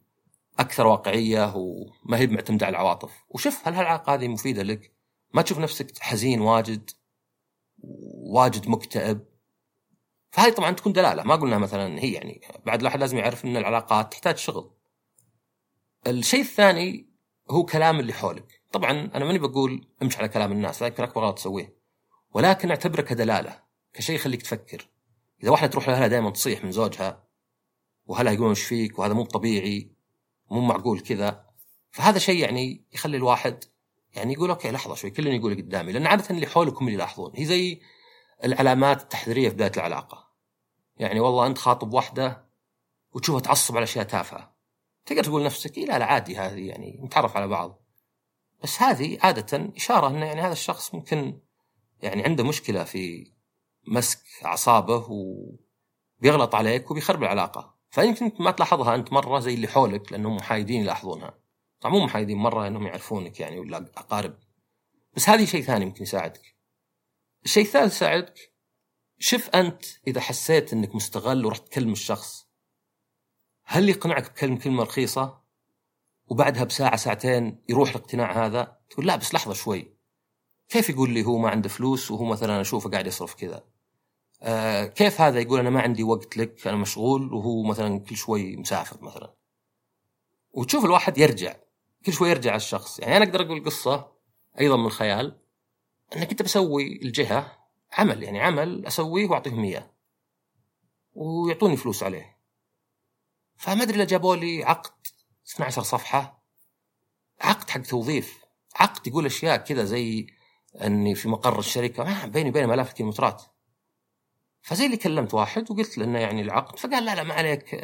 أكثر 0.58 0.86
واقعية 0.86 1.54
وما 1.56 2.18
هي 2.18 2.26
معتمدة 2.26 2.66
على 2.66 2.72
العواطف. 2.76 3.12
وشوف 3.28 3.68
هل 3.68 3.74
هالعلاقة 3.74 4.14
هذه 4.14 4.28
مفيدة 4.28 4.62
لك؟ 4.62 4.99
ما 5.32 5.42
تشوف 5.42 5.58
نفسك 5.58 5.98
حزين 5.98 6.40
واجد 6.40 6.90
واجد 8.32 8.68
مكتئب. 8.68 9.24
فهذه 10.30 10.52
طبعا 10.52 10.70
تكون 10.70 10.92
دلالة. 10.92 11.22
ما 11.22 11.36
قلنا 11.36 11.58
مثلا 11.58 11.98
هي 11.98 12.12
يعني 12.12 12.40
بعد 12.66 12.80
الواحد 12.80 13.00
لازم 13.00 13.18
يعرف 13.18 13.44
إن 13.44 13.56
العلاقات 13.56 14.12
تحتاج 14.12 14.36
شغل. 14.36 14.70
الشيء 16.06 16.40
الثاني 16.40 17.10
هو 17.50 17.64
كلام 17.64 18.00
اللي 18.00 18.12
حولك. 18.12 18.62
طبعا 18.72 18.90
أنا 18.90 19.24
ماني 19.24 19.38
بقول 19.38 19.88
امشي 20.02 20.18
على 20.18 20.28
كلام 20.28 20.52
الناس 20.52 20.82
ذاك 20.82 21.00
أكبر 21.00 21.22
غلط 21.22 21.38
تسويه. 21.38 21.76
ولكن 22.34 22.70
اعتبره 22.70 23.02
كدلالة 23.02 23.62
كشيء 23.92 24.16
يخليك 24.16 24.42
تفكر. 24.42 24.88
إذا 25.42 25.50
واحدة 25.50 25.66
تروح 25.66 25.88
لها 25.88 26.06
دائما 26.06 26.30
تصيح 26.30 26.64
من 26.64 26.72
زوجها 26.72 27.24
وهلا 28.06 28.30
يقولون 28.30 28.50
إيش 28.50 28.62
فيك 28.62 28.98
وهذا 28.98 29.14
مو 29.14 29.24
طبيعي 29.24 29.92
مو 30.50 30.60
معقول 30.60 31.00
كذا. 31.00 31.46
فهذا 31.90 32.18
شيء 32.18 32.40
يعني 32.42 32.84
يخلي 32.92 33.16
الواحد 33.16 33.64
يعني 34.14 34.32
يقول 34.32 34.50
أوكي 34.50 34.70
لحظة 34.70 34.94
شوي 34.94 35.10
كلنا 35.10 35.34
يقول 35.34 35.54
قدامي 35.54 35.92
لأن 35.92 36.06
عادة 36.06 36.30
اللي 36.30 36.46
حولكم 36.46 36.84
اللي 36.84 36.94
يلاحظون 36.94 37.32
هي 37.34 37.44
زي 37.44 37.80
العلامات 38.44 39.02
التحذيرية 39.02 39.48
في 39.48 39.54
بدايه 39.54 39.72
العلاقة. 39.76 40.30
يعني 40.96 41.20
والله 41.20 41.46
أنت 41.46 41.58
خاطب 41.58 41.92
واحدة 41.92 42.50
وتشوفها 43.12 43.40
تعصب 43.40 43.76
على 43.76 43.84
أشياء 43.84 44.04
تافهة. 44.04 44.54
تقدر 45.06 45.24
تقول 45.24 45.44
نفسك 45.44 45.78
إيه 45.78 45.86
لا 45.86 45.98
لا 45.98 46.04
عادي 46.04 46.36
هذه 46.36 46.68
يعني 46.68 47.00
نتعرف 47.04 47.36
على 47.36 47.48
بعض. 47.48 47.82
بس 48.62 48.82
هذه 48.82 49.18
عادة 49.22 49.72
إشارة 49.76 50.08
أن 50.08 50.14
يعني 50.14 50.40
هذا 50.40 50.52
الشخص 50.52 50.94
ممكن 50.94 51.40
يعني 52.02 52.24
عنده 52.24 52.44
مشكلة 52.44 52.84
في 52.84 53.32
مسك 53.88 54.20
أعصابه 54.44 55.06
وبيغلط 55.10 56.54
عليك 56.54 56.90
وبيخرب 56.90 57.22
العلاقة. 57.22 57.74
فيمكن 57.90 58.32
ما 58.40 58.50
تلاحظها 58.50 58.94
أنت 58.94 59.12
مرة 59.12 59.38
زي 59.38 59.54
اللي 59.54 59.68
حولك 59.68 60.12
لأنهم 60.12 60.36
محايدين 60.36 60.80
يلاحظونها. 60.80 61.39
طبعا 61.80 61.92
مو 61.92 62.04
محايدين 62.04 62.38
مرة 62.38 62.66
أنهم 62.66 62.86
يعرفونك 62.86 63.40
يعني 63.40 63.58
ولا 63.58 63.76
أقارب. 63.78 64.34
بس 65.16 65.28
هذه 65.28 65.44
شيء 65.44 65.62
ثاني 65.62 65.84
ممكن 65.84 66.02
يساعدك. 66.02 66.56
الشيء 67.44 67.64
الثالث 67.64 67.94
يساعدك 67.94 68.52
شوف 69.18 69.48
أنت 69.48 69.84
إذا 70.06 70.20
حسيت 70.20 70.72
أنك 70.72 70.94
مستغل 70.94 71.46
ورحت 71.46 71.68
تكلم 71.68 71.92
الشخص. 71.92 72.46
هل 73.64 73.88
يقنعك 73.88 74.30
بكلمة 74.30 74.58
كلمة 74.58 74.82
رخيصة 74.82 75.40
وبعدها 76.26 76.64
بساعة 76.64 76.96
ساعتين 76.96 77.62
يروح 77.68 77.88
الاقتناع 77.88 78.46
هذا؟ 78.46 78.78
تقول 78.90 79.06
لا 79.06 79.16
بس 79.16 79.34
لحظة 79.34 79.54
شوي. 79.54 79.96
كيف 80.68 80.90
يقول 80.90 81.10
لي 81.10 81.26
هو 81.26 81.38
ما 81.38 81.50
عنده 81.50 81.68
فلوس 81.68 82.10
وهو 82.10 82.24
مثلا 82.24 82.60
أشوفه 82.60 82.90
قاعد 82.90 83.06
يصرف 83.06 83.34
كذا؟ 83.34 83.64
آه 84.42 84.84
كيف 84.86 85.20
هذا 85.20 85.40
يقول 85.40 85.60
أنا 85.60 85.70
ما 85.70 85.80
عندي 85.80 86.02
وقت 86.02 86.36
لك 86.36 86.66
أنا 86.66 86.76
مشغول 86.76 87.34
وهو 87.34 87.62
مثلا 87.62 87.98
كل 87.98 88.16
شوي 88.16 88.56
مسافر 88.56 89.04
مثلا؟ 89.04 89.34
وتشوف 90.50 90.84
الواحد 90.84 91.18
يرجع. 91.18 91.56
كل 92.06 92.12
شوي 92.12 92.30
يرجع 92.30 92.56
الشخص. 92.56 92.98
يعني 92.98 93.16
أنا 93.16 93.24
أقدر 93.24 93.42
أقول 93.42 93.64
قصة 93.64 94.12
أيضا 94.60 94.76
من 94.76 94.86
الخيال 94.86 95.40
أنك 96.16 96.30
أنت 96.30 96.42
بسوي 96.42 97.02
الجهة 97.02 97.58
عمل 97.92 98.22
يعني 98.22 98.40
عمل 98.40 98.86
أسويه 98.86 99.26
وأعطيهم 99.26 99.64
إياه. 99.64 99.90
ويعطوني 101.14 101.76
فلوس 101.76 102.02
عليه. 102.02 102.38
فما 103.56 103.82
أدري 103.82 104.06
جابوا 104.06 104.36
لي 104.36 104.64
عقد 104.64 104.90
12 105.54 105.82
صفحة 105.82 106.44
عقد 107.40 107.70
حق 107.70 107.80
توظيف. 107.80 108.40
عقد 108.76 109.06
يقول 109.06 109.26
أشياء 109.26 109.56
كذا 109.56 109.84
زي 109.84 110.26
إني 110.82 111.14
في 111.14 111.28
مقر 111.28 111.58
الشركة. 111.58 112.04
ما 112.04 112.26
بيني 112.26 112.48
وبينهم 112.50 112.72
الاف 112.72 112.90
الكيلومترات 112.90 113.42
فزي 114.62 114.86
اللي 114.86 114.96
كلمت 114.96 115.34
واحد 115.34 115.70
وقلت 115.70 115.98
له 115.98 116.04
إنه 116.04 116.18
يعني 116.18 116.42
العقد. 116.42 116.78
فقال 116.78 117.04
لا 117.04 117.14
لا 117.14 117.22
ما 117.22 117.34
عليك. 117.34 117.74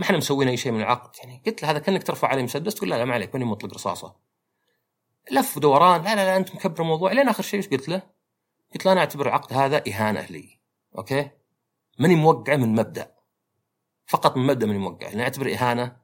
ما 0.00 0.06
إحنا 0.06 0.16
مسوين 0.16 0.48
أي 0.48 0.56
شيء 0.56 0.72
من 0.72 0.80
العقد. 0.80 1.16
يعني 1.18 1.42
قلت 1.46 1.62
له 1.62 1.70
هذا 1.70 1.78
كأنك 1.78 2.02
ترفع 2.02 2.28
علي 2.28 2.42
مسدس 2.42 2.74
تقول 2.74 2.90
لا 2.90 2.98
لا 2.98 3.04
ما 3.04 3.14
عليك 3.14 3.34
ماني 3.34 3.44
مطلق 3.44 3.74
رصاصة. 3.74 4.16
لف 5.30 5.56
ودوران 5.56 6.02
لا 6.02 6.14
لا 6.14 6.24
لا 6.24 6.36
أنت 6.36 6.54
مكبر 6.54 6.82
الموضوع. 6.82 7.12
لين 7.12 7.28
آخر 7.28 7.42
شيء 7.42 7.60
إيش 7.60 7.68
قلت 7.68 7.88
له؟ 7.88 8.02
قلت 8.72 8.86
له 8.86 8.92
أنا 8.92 9.00
أعتبر 9.00 9.26
العقد 9.26 9.52
هذا 9.52 9.82
إهانة 9.88 10.20
لي. 10.20 10.60
Okay؟ 10.98 11.30
ماني 11.98 12.14
موقعه 12.14 12.56
من 12.56 12.74
مبدأ. 12.74 13.14
فقط 14.06 14.36
من 14.36 14.46
مبدأ 14.46 14.66
من 14.66 14.74
الموقع 14.74 15.08
لأن 15.08 15.20
أعتبر 15.20 15.54
إهانة 15.54 15.96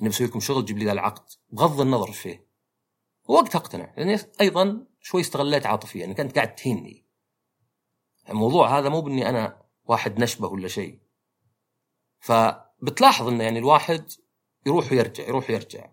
إني 0.00 0.08
بسوي 0.08 0.26
لكم 0.26 0.40
شغل 0.40 0.64
تجيب 0.64 0.78
لي 0.78 0.84
ذا 0.84 0.92
العقد. 0.92 1.24
بغض 1.50 1.80
النظر 1.80 2.12
فيه. 2.12 2.46
ووقتها 3.28 3.58
اقتنع. 3.58 3.94
لاني 3.96 4.18
أيضا 4.40 4.86
شوي 5.00 5.20
استغليت 5.20 5.66
عاطفيا. 5.66 6.04
انك 6.04 6.20
انت 6.20 6.36
قاعد 6.36 6.54
تهيني 6.54 7.06
الموضوع 8.28 8.78
هذا 8.78 8.88
مو 8.88 9.00
بإني 9.00 9.28
أنا 9.28 9.62
واحد 9.84 10.20
نشبه 10.20 10.48
ولا 10.48 10.68
شيء. 10.68 11.00
فبتلاحظ 12.80 13.28
إنه 13.28 13.44
يعني 13.44 13.58
الواحد 13.58 14.10
يروح 14.66 14.92
ويرجع 14.92 15.28
يروح 15.28 15.50
ويرجع. 15.50 15.90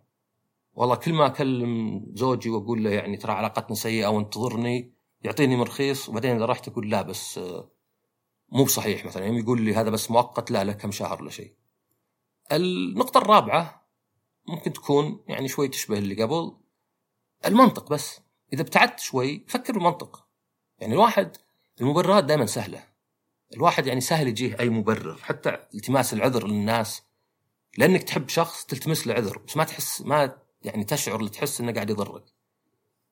والله 0.73 0.95
كل 0.95 1.13
ما 1.13 1.25
أكلم 1.25 2.03
زوجي 2.13 2.49
وأقول 2.49 2.83
له 2.83 2.89
يعني 2.89 3.17
ترى 3.17 3.31
علاقتنا 3.31 3.75
سيئة 3.75 4.07
وانتظرني 4.07 4.93
يعطيني 5.21 5.55
من 5.55 5.61
رخيص 5.61 6.09
وبعدين 6.09 6.35
إذا 6.35 6.45
رحت 6.45 6.67
أقول 6.67 6.89
لا 6.89 7.01
بس 7.01 7.39
مو 8.49 8.63
بصحيح 8.63 9.05
مثلا. 9.05 9.25
يوم 9.25 9.37
يقول 9.37 9.61
لي 9.61 9.75
هذا 9.75 9.89
بس 9.89 10.11
مؤقت 10.11 10.51
لا 10.51 10.63
له 10.63 10.73
كم 10.73 10.91
شهر 10.91 11.21
ولا 11.21 11.29
شيء. 11.29 11.53
النقطة 12.51 13.17
الرابعة 13.17 13.87
ممكن 14.47 14.73
تكون 14.73 15.23
يعني 15.27 15.47
شوي 15.47 15.67
تشبه 15.67 15.97
اللي 15.97 16.23
قبل 16.23 16.57
المنطق 17.45 17.89
بس. 17.89 18.21
إذا 18.53 18.61
ابتعدت 18.61 18.99
شوي 18.99 19.45
فكر 19.47 19.73
بالمنطق. 19.73 20.27
يعني 20.79 20.93
الواحد 20.93 21.37
المبررات 21.81 22.23
دائما 22.23 22.45
سهلة. 22.45 22.83
الواحد 23.53 23.87
يعني 23.87 24.01
سهل 24.01 24.27
يجيه 24.27 24.59
أي 24.59 24.69
مبرر 24.69 25.15
حتى 25.15 25.49
التماس 25.75 26.13
العذر 26.13 26.47
للناس. 26.47 27.03
لأنك 27.77 28.03
تحب 28.03 28.29
شخص 28.29 28.65
تلتمس 28.65 29.07
له 29.07 29.13
عذر 29.13 29.37
بس 29.37 29.57
ما 29.57 29.63
تحس 29.63 30.01
ما 30.01 30.37
يعني 30.61 30.83
تشعر 30.83 31.19
اللي 31.19 31.29
تحس 31.29 31.61
إنه 31.61 31.71
قاعد 31.71 31.89
يضرك. 31.89 32.23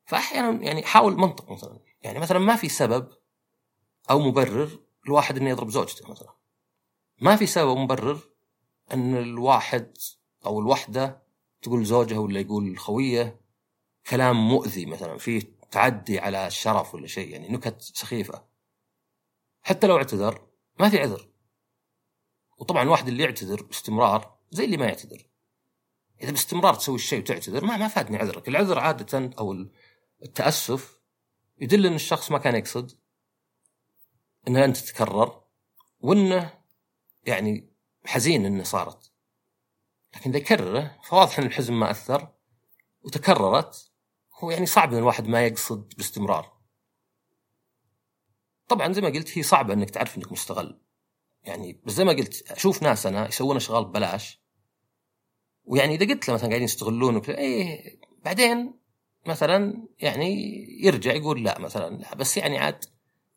فأحيانا 0.06 0.64
يعني 0.64 0.84
حاول 0.84 1.18
منطق 1.18 1.52
مثلا 1.52 1.80
يعني 2.02 2.20
مثلا 2.20 2.40
ما 2.40 2.56
في 2.56 2.70
سبب 2.70 3.08
أو 4.10 4.20
مبرر 4.20 4.80
الواحد 5.06 5.38
إنه 5.38 5.50
يضرب 5.50 5.70
زوجته 5.70 6.12
مثلا. 6.12 6.36
ما 7.22 7.36
في 7.36 7.46
سبب 7.46 7.78
مبرر 7.78 8.20
إن 8.94 9.18
الواحد 9.18 9.98
أو 10.46 10.60
الوحدة 10.60 11.24
تقول 11.62 11.86
زوجها 11.86 12.18
ولا 12.18 12.40
يقول 12.40 12.78
خويه 12.80 13.40
كلام 14.10 14.50
مؤذي 14.50 14.86
مثلا 14.86 15.18
فيه 15.18 15.42
تعدي 15.72 16.20
على 16.20 16.48
الشرف 16.48 16.96
ولا 16.96 17.08
شيء 17.08 17.30
يعني 17.30 17.50
نكت 17.50 17.82
سخيفة. 17.82 18.44
حتى 19.66 19.88
لو 19.88 19.98
اعتذر 19.98 20.48
ما 20.80 20.90
في 20.90 21.00
عذر. 21.00 21.30
وطبعا 22.58 22.84
الواحد 22.84 23.08
اللي 23.08 23.24
يعتذر 23.24 23.64
باستمرار 23.64 24.38
زي 24.52 24.66
اللي 24.66 24.78
ما 24.78 24.86
يعتذر. 24.86 25.28
إذا 26.22 26.32
باستمرار 26.32 26.74
تسوي 26.74 26.96
الشيء 26.96 27.20
وتعتذر 27.20 27.66
ما 27.66 27.78
ما 27.78 27.88
فادني 27.88 28.18
عذرك، 28.18 28.48
العذر 28.48 28.80
عادة 28.80 29.32
أو 29.40 29.52
التأسف 30.24 31.00
يدل 31.58 31.86
إن 31.86 31.96
الشخص 31.96 32.32
ما 32.32 32.38
كان 32.38 32.56
يقصد 32.56 33.00
إنها 34.48 34.66
أنت 34.66 34.78
تتكرر 34.78 35.44
وإنه 36.00 36.54
يعني 37.24 37.74
حزين 38.06 38.46
إنه 38.46 38.64
صارت. 38.64 39.12
لكن 40.16 40.30
إذا 40.30 40.40
يكرره 40.40 41.00
فواضح 41.04 41.40
إن 41.40 41.46
الحزن 41.46 41.74
ما 41.74 41.92
أثر 41.92 42.34
وتكررت 43.02 43.92
هو 44.34 44.52
يعني 44.52 44.66
صعب 44.66 44.94
إن 44.94 44.98
الواحد 44.98 45.28
ما 45.28 45.46
يقصد 45.46 45.94
باستمرار. 45.98 46.55
طبعا 48.68 48.94
زي 48.94 49.02
ما 49.02 49.10
قلت 49.10 49.38
هي 49.38 49.44
صعبة 49.44 49.74
إنك 49.74 49.90
تعرف 49.90 50.18
إنك 50.18 50.32
مستغل. 50.32 50.80
يعني 51.44 51.82
بس 51.86 51.94
زي 51.94 52.04
ما 52.04 52.12
قلت 52.12 52.52
أشوف 52.52 52.84
ناس 52.84 53.06
أنا 53.06 53.28
يسوون 53.28 53.56
أشغال 53.56 53.86
ببلاش. 53.86 54.42
ويعني 55.64 55.96
إذا 55.96 56.14
قلت 56.14 56.28
له 56.28 56.34
مثلا 56.34 56.48
قاعدين 56.48 56.66
يستغلون 56.66 57.16
وكذا 57.16 57.38
إيه 57.38 58.00
بعدين 58.26 58.74
مثلا 59.26 59.88
يعني 60.00 60.56
يرجع 60.86 61.14
يقول 61.14 61.44
لا 61.44 61.60
مثلا 61.60 61.98
لا 61.98 62.16
بس 62.16 62.38
يعني 62.38 62.58
عاد 62.58 62.86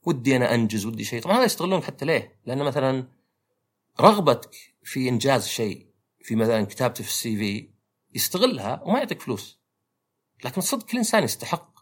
ودي 0.06 0.36
أنا 0.36 0.54
أنجز 0.54 0.86
ودي 0.86 1.04
شيء. 1.04 1.22
طبعا 1.22 1.36
هذا 1.36 1.44
يستغلونك 1.44 1.84
حتى 1.84 2.04
ليه؟ 2.04 2.40
لأن 2.46 2.62
مثلا 2.62 3.08
رغبتك 4.00 4.50
في 4.82 5.08
إنجاز 5.08 5.46
شيء 5.46 5.86
في 6.22 6.36
مثلا 6.36 6.64
كتابته 6.64 7.04
في 7.04 7.10
السي 7.10 7.36
في 7.36 7.70
يستغلها 8.14 8.82
وما 8.84 8.98
يعطيك 8.98 9.22
فلوس. 9.22 9.60
لكن 10.44 10.60
صدق 10.60 10.86
كل 10.86 10.98
إنسان 10.98 11.24
يستحق. 11.24 11.78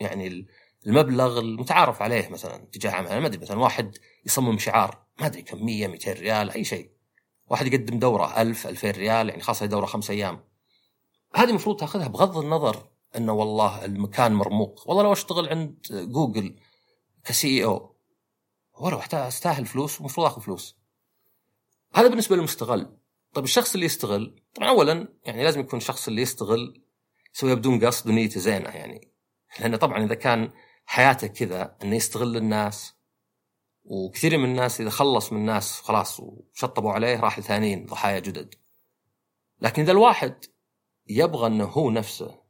يعني 0.00 0.46
المبلغ 0.86 1.38
المتعارف 1.38 2.02
عليه 2.02 2.28
مثلا 2.28 2.68
تجاه 2.72 2.90
عمل. 2.90 3.20
ما 3.20 3.26
أدري 3.26 3.38
مثلا 3.38 3.58
واحد 3.58 3.98
يصمم 4.26 4.58
شعار 4.58 5.04
ما 5.20 5.26
أدري 5.26 5.42
كم 5.42 5.64
100 5.64 5.86
200 5.86 6.12
ريال 6.12 6.50
أي 6.50 6.64
شيء. 6.64 6.90
واحد 7.46 7.66
يقدم 7.66 7.98
دورة 7.98 8.42
1000 8.42 8.66
2000 8.66 8.90
ريال 8.90 9.28
يعني 9.28 9.42
خاصة 9.42 9.66
دورة 9.66 9.86
خمس 9.86 10.10
أيام. 10.10 10.44
هذه 11.34 11.48
المفروض 11.48 11.80
تأخذها 11.80 12.08
بغض 12.08 12.38
النظر 12.38 12.88
إنه 13.16 13.32
والله 13.32 13.84
المكان 13.84 14.34
مرموق. 14.34 14.88
والله 14.88 15.02
لو 15.02 15.12
أشتغل 15.12 15.48
عند 15.48 15.76
جوجل 15.90 16.56
كسي 17.24 17.64
أو 17.64 17.96
ولو 18.80 19.00
استاهل 19.12 19.66
فلوس 19.66 20.00
ومفروض 20.00 20.26
آخذ 20.26 20.40
فلوس. 20.40 20.78
هذا 21.94 22.08
بالنسبة 22.08 22.36
للمستغل. 22.36 22.96
طيب 23.34 23.44
الشخص 23.44 23.74
اللي 23.74 23.86
يستغل 23.86 24.42
طبعا 24.54 24.68
اولا 24.68 25.08
يعني 25.24 25.44
لازم 25.44 25.60
يكون 25.60 25.76
الشخص 25.76 26.08
اللي 26.08 26.22
يستغل 26.22 26.82
يسويها 27.34 27.54
بدون 27.54 27.86
قصد 27.86 28.10
ونيته 28.10 28.40
زينة 28.40 28.68
يعني. 28.68 29.12
لأنه 29.60 29.76
طبعا 29.76 30.04
إذا 30.04 30.14
كان 30.14 30.50
حياته 30.84 31.26
كذا 31.26 31.76
إنه 31.82 31.96
يستغل 31.96 32.36
الناس 32.36 32.94
وكثير 33.84 34.38
من 34.38 34.44
الناس 34.44 34.80
إذا 34.80 34.90
خلص 34.90 35.32
من 35.32 35.40
الناس 35.40 35.80
خلاص 35.80 36.20
وشطبوا 36.20 36.92
عليه 36.92 37.20
راح 37.20 37.38
لثانيين 37.38 37.86
ضحايا 37.86 38.18
جدد. 38.18 38.54
لكن 39.60 39.82
إذا 39.82 39.92
الواحد 39.92 40.44
يبغى 41.06 41.46
إنه 41.46 41.64
هو 41.64 41.90
نفسه 41.90 42.44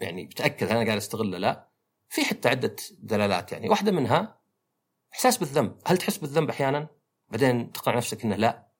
يعني 0.00 0.26
بتأكد 0.26 0.66
أنا 0.66 0.84
قاعد 0.84 0.96
أستغله؟ 0.96 1.38
لا. 1.38 1.70
في 2.08 2.24
حتى 2.24 2.48
عدة 2.48 2.76
دلالات 2.98 3.52
يعني. 3.52 3.68
واحدة 3.68 3.92
منها 3.92 4.40
إحساس 5.12 5.38
بالذنب. 5.38 5.78
هل 5.86 5.98
تحس 5.98 6.16
بالذنب 6.16 6.50
أحيانا؟ 6.50 6.88
بعدين 7.28 7.72
تقنع 7.72 7.96
نفسك 7.96 8.24
إنه 8.24 8.36
لا. 8.36 8.70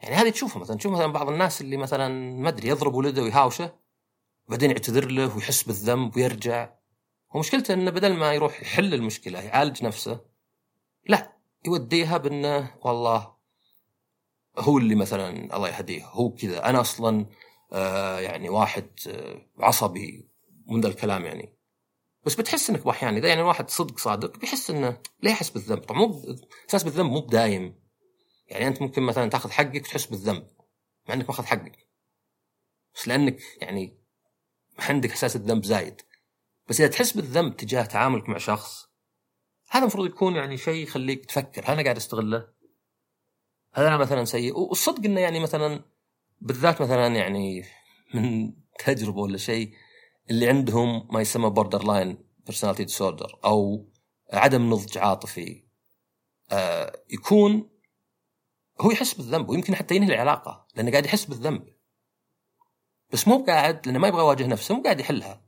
يعني 0.00 0.14
هذه 0.14 0.30
تشوفها 0.30 0.60
مثلا. 0.60 0.76
تشوف 0.76 0.92
مثلا 0.92 1.06
بعض 1.06 1.28
الناس 1.28 1.60
اللي 1.60 1.76
مثلا 1.76 2.08
ما 2.34 2.48
أدري 2.48 2.68
يضرب 2.68 2.94
ولده 2.94 3.22
ويهاوشه 3.22 3.74
بعدين 4.48 4.70
يعتذر 4.70 5.10
له 5.10 5.36
ويحس 5.36 5.62
بالذنب 5.62 6.16
ويرجع. 6.16 6.81
ومشكلته 7.34 7.74
إنه 7.74 7.90
بدل 7.90 8.12
ما 8.12 8.34
يروح 8.34 8.62
يحل 8.62 8.94
المشكلة 8.94 9.40
يعالج 9.40 9.84
نفسه 9.84 10.20
لا 11.06 11.32
يوديها 11.66 12.16
بإنه 12.16 12.74
والله 12.82 13.34
هو 14.58 14.78
اللي 14.78 14.94
مثلا 14.94 15.56
الله 15.56 15.68
يهديه 15.68 16.06
هو 16.06 16.30
كذا. 16.30 16.68
أنا 16.68 16.80
أصلا 16.80 17.26
آه 17.72 18.20
يعني 18.20 18.48
واحد 18.48 18.90
آه 19.08 19.46
عصبي 19.58 20.28
من 20.66 20.80
ذا 20.80 20.88
الكلام 20.88 21.24
يعني. 21.24 21.56
بس 22.24 22.34
بتحس 22.34 22.70
إنك 22.70 22.86
أحيانا 22.86 23.18
إذا 23.18 23.28
يعني 23.28 23.42
واحد 23.42 23.70
صدق 23.70 23.98
صادق 23.98 24.38
بيحس 24.38 24.70
إنه 24.70 24.98
ليه 25.22 25.30
يحس 25.30 25.50
بالذنب. 25.50 25.78
طبعا 25.78 25.98
مو 25.98 26.36
إحساس 26.66 26.82
بالذنب 26.82 27.10
مو 27.10 27.20
بدايم. 27.20 27.82
يعني 28.46 28.66
أنت 28.66 28.82
ممكن 28.82 29.02
مثلا 29.02 29.30
تأخذ 29.30 29.50
حقك 29.50 29.74
وتحس 29.74 30.06
بالذنب 30.06 30.48
مع 31.08 31.14
إنك 31.14 31.28
ماخذ 31.28 31.44
حقك. 31.44 31.88
بس 32.94 33.08
لأنك 33.08 33.40
يعني 33.60 33.98
عندك 34.78 35.10
إحساس 35.10 35.36
الذنب 35.36 35.64
زايد. 35.64 36.02
بس 36.68 36.80
إذا 36.80 36.90
تحس 36.90 37.12
بالذنب 37.12 37.56
تجاه 37.56 37.84
تعاملك 37.84 38.28
مع 38.28 38.38
شخص 38.38 38.88
هذا 39.70 39.82
المفروض 39.82 40.06
يكون 40.06 40.36
يعني 40.36 40.56
شيء 40.56 40.82
يخليك 40.82 41.26
تفكر 41.26 41.64
هل 41.64 41.72
أنا 41.72 41.82
قاعد 41.82 41.96
أستغله؟ 41.96 42.48
هل 43.74 43.84
أنا 43.84 43.96
مثلا 43.96 44.24
سيء؟ 44.24 44.58
والصدق 44.58 45.04
إنه 45.04 45.20
يعني 45.20 45.40
مثلا 45.40 45.84
بالذات 46.40 46.82
مثلا 46.82 47.06
يعني 47.06 47.64
من 48.14 48.52
تجربة 48.78 49.20
ولا 49.20 49.38
شيء 49.38 49.74
اللي 50.30 50.48
عندهم 50.48 51.08
ما 51.10 51.20
يسمى 51.20 51.50
borderline 51.50 52.18
personality 52.46 52.84
disorder 52.84 53.38
أو 53.44 53.88
عدم 54.32 54.70
نضج 54.70 54.98
عاطفي 54.98 55.64
آه 56.50 57.02
يكون 57.10 57.70
هو 58.80 58.90
يحس 58.90 59.14
بالذنب 59.14 59.48
ويمكن 59.48 59.74
حتى 59.74 59.96
ينهي 59.96 60.14
العلاقة 60.14 60.66
لأنه 60.76 60.90
قاعد 60.90 61.06
يحس 61.06 61.24
بالذنب 61.24 61.68
بس 63.12 63.28
مو 63.28 63.44
قاعد 63.44 63.86
لأنه 63.86 63.98
ما 63.98 64.08
يبغى 64.08 64.20
يواجه 64.20 64.46
نفسه 64.46 64.74
مو 64.74 64.82
قاعد 64.82 65.00
يحلها 65.00 65.44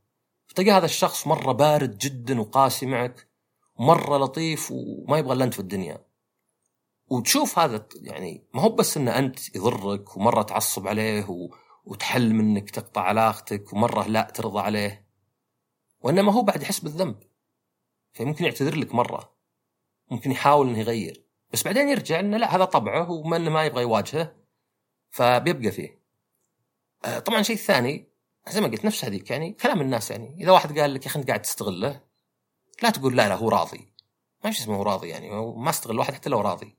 فتلقى 0.54 0.70
هذا 0.70 0.84
الشخص 0.84 1.26
مرة 1.26 1.52
بارد 1.52 1.98
جدا 1.98 2.40
وقاسي 2.40 2.86
معك 2.86 3.28
ومره 3.76 4.18
لطيف 4.18 4.70
وما 4.72 5.18
يبغى 5.18 5.32
إلا 5.32 5.44
أنت 5.44 5.54
في 5.54 5.60
الدنيا. 5.60 6.04
وتشوف 7.06 7.58
هذا 7.58 7.88
يعني 7.94 8.44
ما 8.54 8.62
هو 8.62 8.68
بس 8.68 8.96
إنه 8.96 9.18
أنت 9.18 9.56
يضرك 9.56 10.16
ومرة 10.16 10.42
تعصب 10.42 10.88
عليه 10.88 11.30
و... 11.30 11.48
وتحل 11.84 12.34
منك 12.34 12.70
تقطع 12.70 13.00
علاقتك 13.00 13.72
ومرة 13.72 14.08
لا 14.08 14.22
ترضى 14.22 14.60
عليه. 14.60 15.08
وإنما 16.00 16.32
هو 16.32 16.42
بعد 16.42 16.62
يحس 16.62 16.80
بالذنب. 16.80 17.22
فممكن 18.12 18.44
يعتذر 18.44 18.76
لك 18.76 18.94
مرة. 18.94 19.34
ممكن 20.10 20.30
يحاول 20.30 20.68
إنه 20.68 20.78
يغير. 20.78 21.24
بس 21.52 21.62
بعدين 21.62 21.88
يرجع 21.88 22.20
إنه 22.20 22.36
لا 22.36 22.56
هذا 22.56 22.64
طبعه 22.64 23.10
وما 23.10 23.36
إنه 23.36 23.50
ما 23.50 23.64
يبغى 23.64 23.82
يواجهه. 23.82 24.36
فبيبقى 25.10 25.70
فيه. 25.70 26.02
آه، 27.04 27.18
طبعا 27.18 27.42
شيء 27.42 27.56
ثاني 27.56 28.13
زي 28.48 28.60
ما 28.60 28.66
قلت 28.66 28.84
نفس 28.84 29.04
هذيك 29.04 29.30
يعني 29.30 29.52
كلام 29.52 29.80
الناس 29.80 30.10
يعني. 30.10 30.36
إذا 30.40 30.52
واحد 30.52 30.78
قال 30.78 30.94
لك 30.94 31.02
يا 31.02 31.10
أخي 31.10 31.20
أنت 31.20 31.28
قاعد 31.28 31.42
تستغله 31.42 32.00
لا 32.82 32.90
تقول 32.90 33.16
لا 33.16 33.28
لا 33.28 33.34
هو 33.34 33.48
راضي. 33.48 33.92
ما 34.44 34.50
في 34.50 34.58
اسمه 34.60 34.82
راضي 34.82 35.08
يعني. 35.08 35.30
ما 35.56 35.70
استغل 35.70 35.98
واحد 35.98 36.14
حتى 36.14 36.30
لو 36.30 36.40
راضي. 36.40 36.76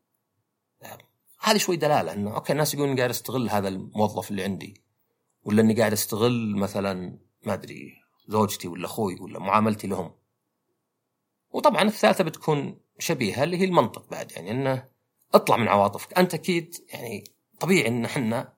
آه، 0.84 0.97
هذه 1.39 1.58
شوي 1.58 1.75
دلالة 1.75 2.13
إنه 2.13 2.36
أوكي 2.36 2.54
الناس 2.54 2.73
يقولون 2.73 2.97
قاعد 2.97 3.10
أستغل 3.10 3.49
هذا 3.49 3.67
الموظف 3.67 4.32
اللي 4.32 4.43
عندي 4.43 4.82
ولا 5.43 5.62
أني 5.62 5.73
قاعد 5.73 5.91
أستغل 5.91 6.56
مثلا 6.56 7.19
ما 7.43 7.54
أدري 7.54 7.93
زوجتي 8.28 8.67
ولا 8.67 8.86
أخوي 8.86 9.19
ولا 9.19 9.39
معاملتي 9.39 9.88
لهم. 9.88 10.15
وطبعا 11.51 11.82
الثالثة 11.82 12.23
بتكون 12.23 12.80
شبيهة 12.99 13.43
اللي 13.43 13.58
هي 13.58 13.65
المنطق 13.65 14.10
بعد 14.10 14.32
يعني 14.32 14.51
إنه 14.51 14.89
اطلع 15.34 15.58
من 15.58 15.67
عواطفك. 15.67 16.17
أنت 16.17 16.34
أكيد 16.34 16.75
يعني 16.89 17.23
طبيعي 17.60 17.88
إن 17.88 18.06
إحنا 18.06 18.54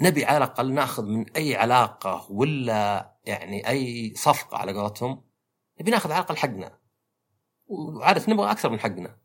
نبي 0.00 0.24
على 0.24 0.36
الأقل 0.36 0.72
ناخذ 0.72 1.04
من 1.04 1.30
أي 1.30 1.56
علاقة 1.56 2.26
ولا 2.30 3.12
يعني 3.24 3.68
أي 3.68 4.12
صفقة 4.16 4.56
على 4.56 4.72
قولتهم 4.72 5.24
نبي 5.80 5.90
ناخذ 5.90 6.12
على 6.12 6.20
الأقل 6.20 6.36
حقنا. 6.36 6.78
وعارف 7.66 8.28
نبغى 8.28 8.50
أكثر 8.50 8.70
من 8.70 8.80
حقنا. 8.80 9.18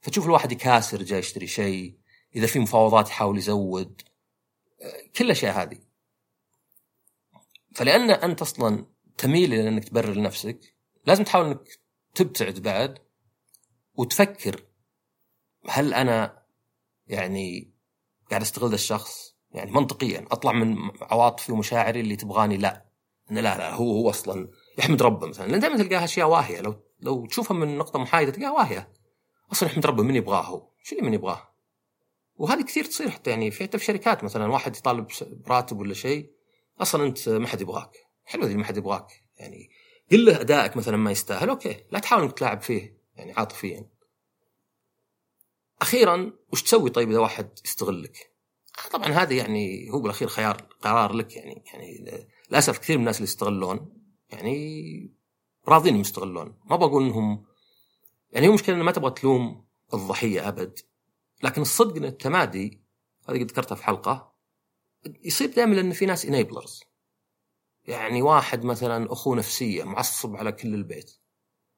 فتشوف 0.00 0.26
الواحد 0.26 0.52
يكاسر 0.52 1.02
جاي 1.02 1.18
يشتري 1.18 1.46
شيء 1.46 1.98
إذا 2.36 2.46
في 2.46 2.58
مفاوضات 2.58 3.08
يحاول 3.08 3.38
يزود 3.38 4.02
كل 5.16 5.24
الأشياء 5.24 5.62
هذه. 5.62 5.78
فلأن 7.74 8.10
أنت 8.10 8.42
أصلا 8.42 8.86
تميل 9.18 9.54
إلى 9.54 9.68
أنك 9.68 9.84
تبرر 9.84 10.14
لنفسك 10.14 10.74
لازم 11.06 11.24
تحاول 11.24 11.46
إنك 11.46 11.80
تبتعد 12.14 12.58
بعد 12.62 12.98
وتفكر 13.94 14.64
هل 15.68 15.94
أنا 15.94 16.42
يعني 17.06 17.74
قاعد 18.30 18.42
أستغل 18.42 18.74
الشخص؟ 18.74 19.29
يعني 19.52 19.72
منطقيا 19.72 20.26
أطلع 20.30 20.52
من 20.52 20.76
عواطفي 21.00 21.52
ومشاعري 21.52 22.00
اللي 22.00 22.16
تبغاني 22.16 22.56
لا. 22.56 22.84
لا 23.30 23.40
لا 23.40 23.74
هو 23.74 23.92
هو 23.92 24.10
أصلا 24.10 24.48
يحمد 24.78 25.02
ربه 25.02 25.26
مثلا. 25.26 25.46
لأن 25.46 25.60
دائما 25.60 25.76
تلقاها 25.76 26.04
أشياء 26.04 26.28
واهية. 26.28 26.60
لو 26.60 26.74
لو 27.00 27.26
تشوفها 27.26 27.56
من 27.56 27.78
نقطة 27.78 27.98
محايدة 27.98 28.32
تلقاها 28.32 28.52
واهية. 28.52 28.92
أصلا 29.52 29.68
يحمد 29.68 29.86
ربه 29.86 30.02
من 30.02 30.16
يبغاه 30.16 30.42
هو؟ 30.42 30.68
شو 30.82 30.96
اللي 30.96 31.06
من 31.06 31.14
يبغاه؟ 31.14 31.50
وهذه 32.36 32.62
كثير 32.62 32.84
تصير 32.84 33.10
حتى 33.10 33.30
يعني 33.30 33.50
في 33.50 33.64
حتى 33.64 33.78
في 33.78 33.84
شركات 33.84 34.24
مثلا 34.24 34.46
واحد 34.52 34.76
يطالب 34.76 35.06
براتب 35.46 35.80
ولا 35.80 35.94
شيء 35.94 36.30
أصلا 36.80 37.06
أنت 37.06 37.28
ما 37.28 37.46
حد 37.48 37.60
يبغاك. 37.60 37.96
حلو 38.24 38.44
اللي 38.44 38.56
ما 38.56 38.64
حد 38.64 38.76
يبغاك. 38.76 39.24
يعني 39.36 39.70
قل 40.12 40.24
له 40.24 40.40
أدائك 40.40 40.76
مثلا 40.76 40.96
ما 40.96 41.10
يستاهل 41.10 41.48
أوكي. 41.48 41.84
لا 41.90 41.98
تحاول 41.98 42.22
إنك 42.22 42.38
تلاعب 42.38 42.62
فيه 42.62 42.96
يعني 43.16 43.32
عاطفيا. 43.32 43.86
أخيرا 45.82 46.32
وش 46.52 46.62
تسوي 46.62 46.90
طيب 46.90 47.10
إذا 47.10 47.18
واحد 47.18 47.58
يستغلك؟ 47.64 48.29
طبعا 48.92 49.06
هذا 49.06 49.32
يعني 49.32 49.90
هو 49.90 50.00
بالأخير 50.00 50.28
خيار 50.28 50.56
قرار 50.80 51.12
لك 51.12 51.36
يعني 51.36 51.64
يعني 51.66 52.24
للأسف 52.50 52.78
كثير 52.78 52.96
من 52.96 53.02
الناس 53.02 53.16
اللي 53.16 53.24
يستغلون 53.24 53.92
يعني 54.30 55.20
راضين 55.68 55.96
يستغلون. 55.96 56.58
ما 56.64 56.76
بقول 56.76 57.04
انهم 57.04 57.44
يعني 58.32 58.48
هو 58.48 58.52
مشكلة 58.52 58.76
ما 58.76 58.92
تبغى 58.92 59.10
تلوم 59.10 59.64
الضحية 59.94 60.48
أبد. 60.48 60.78
لكن 61.42 61.62
الصدق 61.62 61.96
إن 61.96 62.04
التمادي 62.04 62.82
هذه 63.28 63.38
قد 63.38 63.50
ذكرتها 63.50 63.74
في 63.74 63.84
حلقة 63.84 64.34
يصير 65.24 65.50
دائما 65.54 65.74
لأن 65.74 65.92
في 65.92 66.06
ناس 66.06 66.26
انيبلرز 66.26 66.84
يعني 67.84 68.22
واحد 68.22 68.64
مثلا 68.64 69.12
أخوه 69.12 69.36
نفسيه 69.36 69.84
معصب 69.84 70.36
على 70.36 70.52
كل 70.52 70.74
البيت. 70.74 71.12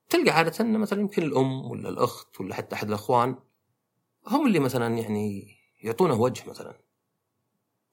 تلقى 0.09 0.31
عادة 0.31 0.65
ان 0.65 0.79
مثلا 0.79 1.01
يمكن 1.01 1.23
الأم 1.23 1.71
ولا 1.71 1.89
الأخت 1.89 2.41
ولا 2.41 2.55
حتى 2.55 2.75
أحد 2.77 2.89
الأخوان 2.89 3.37
هم 4.27 4.47
اللي 4.47 4.59
مثلا 4.59 4.99
يعني 4.99 5.57
يعطونه 5.83 6.15
وجه 6.15 6.51
مثلا. 6.51 6.79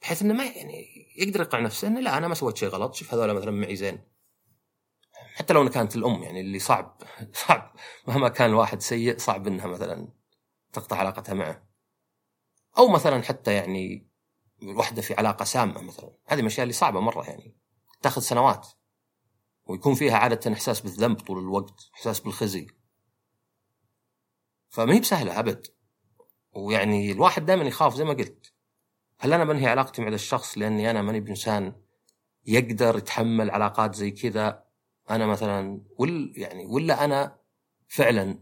بحيث 0.02 0.22
إنه 0.22 0.34
ما 0.34 0.46
يعني 0.46 0.86
يقدر 1.18 1.42
يقنع 1.42 1.62
نفسه 1.62 1.88
إنه 1.88 2.00
لا 2.00 2.18
أنا 2.18 2.28
ما 2.28 2.36
سويت 2.36 2.58
شيء 2.58 2.70
غلط. 2.70 2.94
شوف 2.94 3.14
هذول 3.14 3.34
مثلا 3.34 3.52
معي 3.52 3.76
زين. 3.76 4.04
حتى 5.36 5.54
لو 5.54 5.70
كانت 5.70 5.96
الأم 5.96 6.24
يعني 6.24 6.42
اللي 6.42 6.60
صعب 6.60 7.02
صعب. 7.48 7.76
مهما 8.08 8.30
كان 8.30 8.50
الواحد 8.50 8.82
سيء 8.82 9.18
صعب 9.18 9.48
إنها 9.48 9.68
مثلا 9.68 10.08
تقطع 10.74 10.98
علاقتها 10.98 11.34
معه. 11.34 11.70
أو 12.78 12.88
مثلا 12.88 13.24
حتى 13.24 13.54
يعني 13.54 14.10
الوحده 14.62 15.02
في 15.02 15.14
علاقة 15.14 15.46
سامة 15.46 15.82
مثلا. 15.82 16.12
هذه 16.28 16.40
من 16.40 16.48
الأشياء 16.48 16.64
اللي 16.64 16.74
صعبة 16.74 17.00
مرة 17.00 17.24
يعني. 17.24 17.58
تأخذ 18.02 18.22
سنوات. 18.22 18.68
ويكون 19.66 19.96
فيها 19.96 20.18
عادة 20.18 20.54
إحساس 20.54 20.82
بالذنب 20.82 21.20
طول 21.20 21.40
الوقت 21.40 21.90
إحساس 21.96 22.20
بالخزي. 22.20 22.68
فما 24.70 24.94
هي 24.94 25.00
بسهلة 25.00 25.40
أبد. 25.40 25.68
ويعني 26.52 27.12
الواحد 27.12 27.46
دائما 27.46 27.64
يخاف 27.64 27.96
زي 27.96 28.04
ما 28.04 28.14
قلت. 28.14 28.54
هل 29.20 29.34
أنا 29.34 29.44
بنهي 29.44 29.68
علاقتي 29.68 30.02
مع 30.02 30.08
هذا 30.08 30.16
الشخص 30.16 30.58
لأني 30.58 30.92
أنا 30.92 31.02
ماني 31.02 31.20
بإنسان 31.20 31.74
يقدر 32.46 32.98
يتحمل 32.98 33.52
علاقات 33.52 33.96
زي 33.96 34.12
كذا؟ 34.12 34.64
أنا 35.10 35.26
مثلا 35.26 35.82
ولا 35.98 36.32
يعني 36.36 36.66
ولا 36.66 37.06
أنا 37.06 37.38
فعلا 37.88 38.40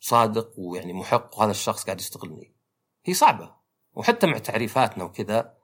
صادق 0.00 0.58
ويعني 0.58 0.92
محق 0.92 1.38
وهذا 1.38 1.50
الشخص 1.50 1.84
قاعد 1.84 2.00
يستغلني؟ 2.00 2.54
هي 3.04 3.14
صعبة. 3.14 3.54
وحتى 3.92 4.26
مع 4.26 4.38
تعريفاتنا 4.38 5.04
وكذا 5.04 5.58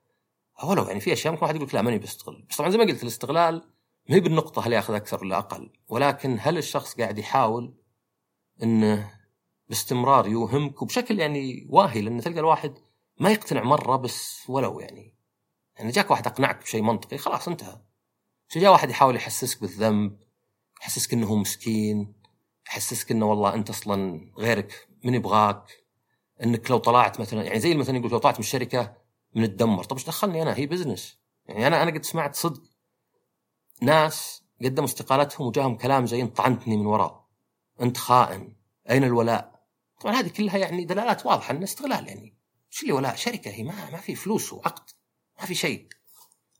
ولو 0.65 0.85
يعني 0.85 1.01
في 1.01 1.13
أشياء 1.13 1.33
ممكن 1.33 1.45
واحد 1.45 1.57
يقول 1.57 1.69
لا 1.73 1.83
ماني 1.83 1.99
بستغل 1.99 2.47
بس 2.51 2.57
طبعا 2.57 2.71
زي 2.71 2.79
ما 2.79 2.85
قلت 2.85 3.03
الاستغلال 3.03 3.55
ما 4.09 4.17
هي 4.17 4.21
بالنقطة 4.21 4.67
هل 4.67 4.73
يأخذ 4.73 4.95
أكثر 4.95 5.25
ولا 5.25 5.39
أقل. 5.39 5.73
ولكن 5.89 6.37
هل 6.41 6.59
الشخص 6.59 6.95
قاعد 6.95 7.19
يحاول 7.19 7.75
إنه 8.63 9.13
باستمرار 9.69 10.29
يوهمك 10.29 10.83
وبشكل 10.83 11.19
يعني 11.19 11.67
واهي 11.71 12.01
لأن 12.01 12.21
تلقى 12.21 12.41
الواحد 12.41 12.79
ما 13.19 13.31
يقتنع 13.31 13.63
مرة 13.63 13.97
بس 13.97 14.45
ولو 14.49 14.81
يعني. 14.81 15.15
يعني 15.77 15.91
جاك 15.91 16.11
واحد 16.11 16.27
أقنعك 16.27 16.63
بشيء 16.63 16.83
منطقي 16.83 17.19
خلاص 17.19 17.49
انتهى. 17.49 17.81
جاء 18.57 18.73
واحد 18.73 18.91
يحاول 18.91 19.17
يحسسك 19.17 19.61
بالذنب 19.61 20.19
يحسسك 20.81 21.13
إنه 21.13 21.27
هو 21.27 21.37
مسكين 21.37 22.15
يحسسك 22.67 23.11
إنه 23.11 23.27
والله 23.27 23.55
أنت 23.55 23.71
أصلا 23.71 24.31
غيرك 24.39 24.89
من 25.05 25.15
يبغاك 25.15 25.85
إنك 26.43 26.71
لو 26.71 26.79
طلعت 26.79 27.21
مثلا 27.21 27.43
يعني 27.43 27.61
زي 27.61 27.75
مثلا 27.75 27.97
يقول 27.97 28.11
لو 28.11 28.19
طلعت 28.19 28.35
من 28.35 28.41
الشركة 28.41 28.97
من 29.35 29.45
الدمر 29.45 29.85
طب 29.85 29.97
إيش 29.97 30.07
دخلني 30.07 30.43
أنا؟ 30.43 30.57
هي 30.57 30.67
بزنس 30.67 31.19
يعني 31.47 31.67
أنا 31.67 31.83
أنا 31.83 31.91
قد 31.91 32.05
سمعت 32.05 32.35
صدق 32.35 32.63
ناس 33.83 34.45
قدموا 34.63 34.85
استقالتهم 34.85 35.47
وجاهم 35.47 35.77
كلام 35.77 36.07
زي 36.07 36.27
طعنتني 36.27 36.77
من 36.77 36.87
وراء. 36.87 37.29
أنت 37.81 37.97
خائن. 37.97 38.57
أين 38.91 39.05
الولاء؟ 39.05 39.65
طبعا 40.01 40.15
هذه 40.15 40.29
كلها 40.29 40.57
يعني 40.57 40.85
دلالات 40.85 41.27
واضحة 41.27 41.51
إنه 41.51 41.65
استغلال 41.65 42.09
يعني. 42.09 42.37
شو 42.75 42.83
اللي 42.83 42.93
ولاء 42.93 43.17
شركة 43.17 43.51
هي 43.51 43.63
ما 43.63 43.91
ما 43.91 43.99
في 43.99 44.15
فلوس 44.15 44.53
وعقد 44.53 44.91
ما 45.41 45.47
في 45.47 45.55
شيء. 45.55 45.89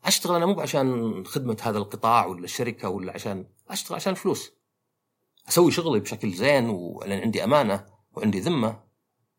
أشتغل 0.05 0.37
أنا 0.37 0.47
مو 0.47 0.61
عشان 0.61 1.27
خدمة 1.27 1.57
هذا 1.63 1.79
القطاع 1.79 2.27
ولا 2.27 2.45
الشركة 2.45 2.89
ولا 2.89 3.13
عشان 3.13 3.47
أشتغل 3.69 3.97
عشان 3.97 4.15
فلوس. 4.15 4.53
أسوي 5.49 5.71
شغلي 5.71 6.01
بشكل 6.01 6.33
زين 6.33 6.69
ولان 6.69 7.21
عندي 7.21 7.45
أمانة 7.45 7.87
وعندي 8.13 8.41
ذمة 8.41 8.81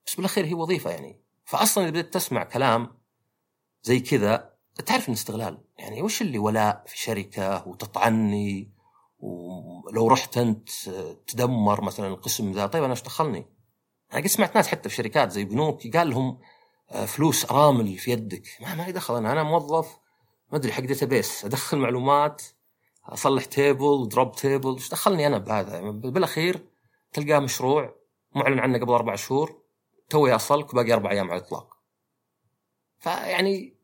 بس 0.06 0.16
بالأخير 0.16 0.46
هي 0.46 0.54
وظيفة 0.54 0.90
يعني. 0.92 1.22
فاصلا 1.46 1.84
إذا 1.84 1.92
بدأت 1.92 2.14
تسمع 2.14 2.44
كلام 2.44 2.98
زي 3.84 4.00
كذا 4.00 4.54
تعرف 4.86 5.10
انه 5.10 5.18
استغلال. 5.18 5.64
يعني 5.78 6.02
وش 6.02 6.22
اللي 6.22 6.38
ولاء 6.38 6.84
في 6.88 6.98
شركة 6.98 7.68
وتطعني؟ 7.68 8.72
ولو 9.20 10.08
رحت 10.08 10.38
أنت 10.38 10.70
تدمر 11.28 11.82
مثلا 11.82 12.08
القسم 12.08 12.52
ذا 12.52 12.68
طيب 12.68 12.84
أنا 12.84 12.94
إيش 12.94 13.02
دخلني؟ 13.02 13.46
أنا 14.14 14.22
قد 14.22 14.28
سمعت 14.28 14.56
ناس 14.56 14.68
حتى 14.68 14.90
في 14.90 14.96
شركات 14.96 15.32
زي 15.32 15.46
بنوك 15.46 15.98
قال 15.98 16.10
لهم 16.10 16.40
فلوس 17.06 17.52
ارامل 17.52 17.98
في 17.98 18.12
يدك. 18.12 18.48
ما 18.62 18.76
ما 18.76 18.89
دخل 18.89 19.15
أنا. 19.15 19.32
أنا 19.32 19.43
موظف. 19.43 19.98
ما 20.52 20.58
أدري 20.58 20.71
حق 20.71 20.84
database 20.84 21.45
أدخل 21.45 21.78
معلومات. 21.78 22.41
أصلح 23.06 23.45
table 23.45 24.10
drop 24.10 24.36
table 24.36 24.74
إيش 24.74 24.89
دخلني 24.89 25.28
أنا 25.28 25.38
بهذا؟ 25.38 25.82
بالأخير 25.91 26.65
تلقاه 27.13 27.39
مشروع. 27.39 27.95
معلن 28.36 28.60
عنه 28.60 28.80
قبل 28.80 28.93
أربع 28.93 29.15
شهور. 29.15 29.62
توي 30.10 30.36
اصلك 30.36 30.74
وباقي 30.74 30.93
أربع 30.93 31.12
أيام 31.12 31.32
على 31.32 31.39
الإطلاق. 31.39 31.78
فيعني 32.98 33.76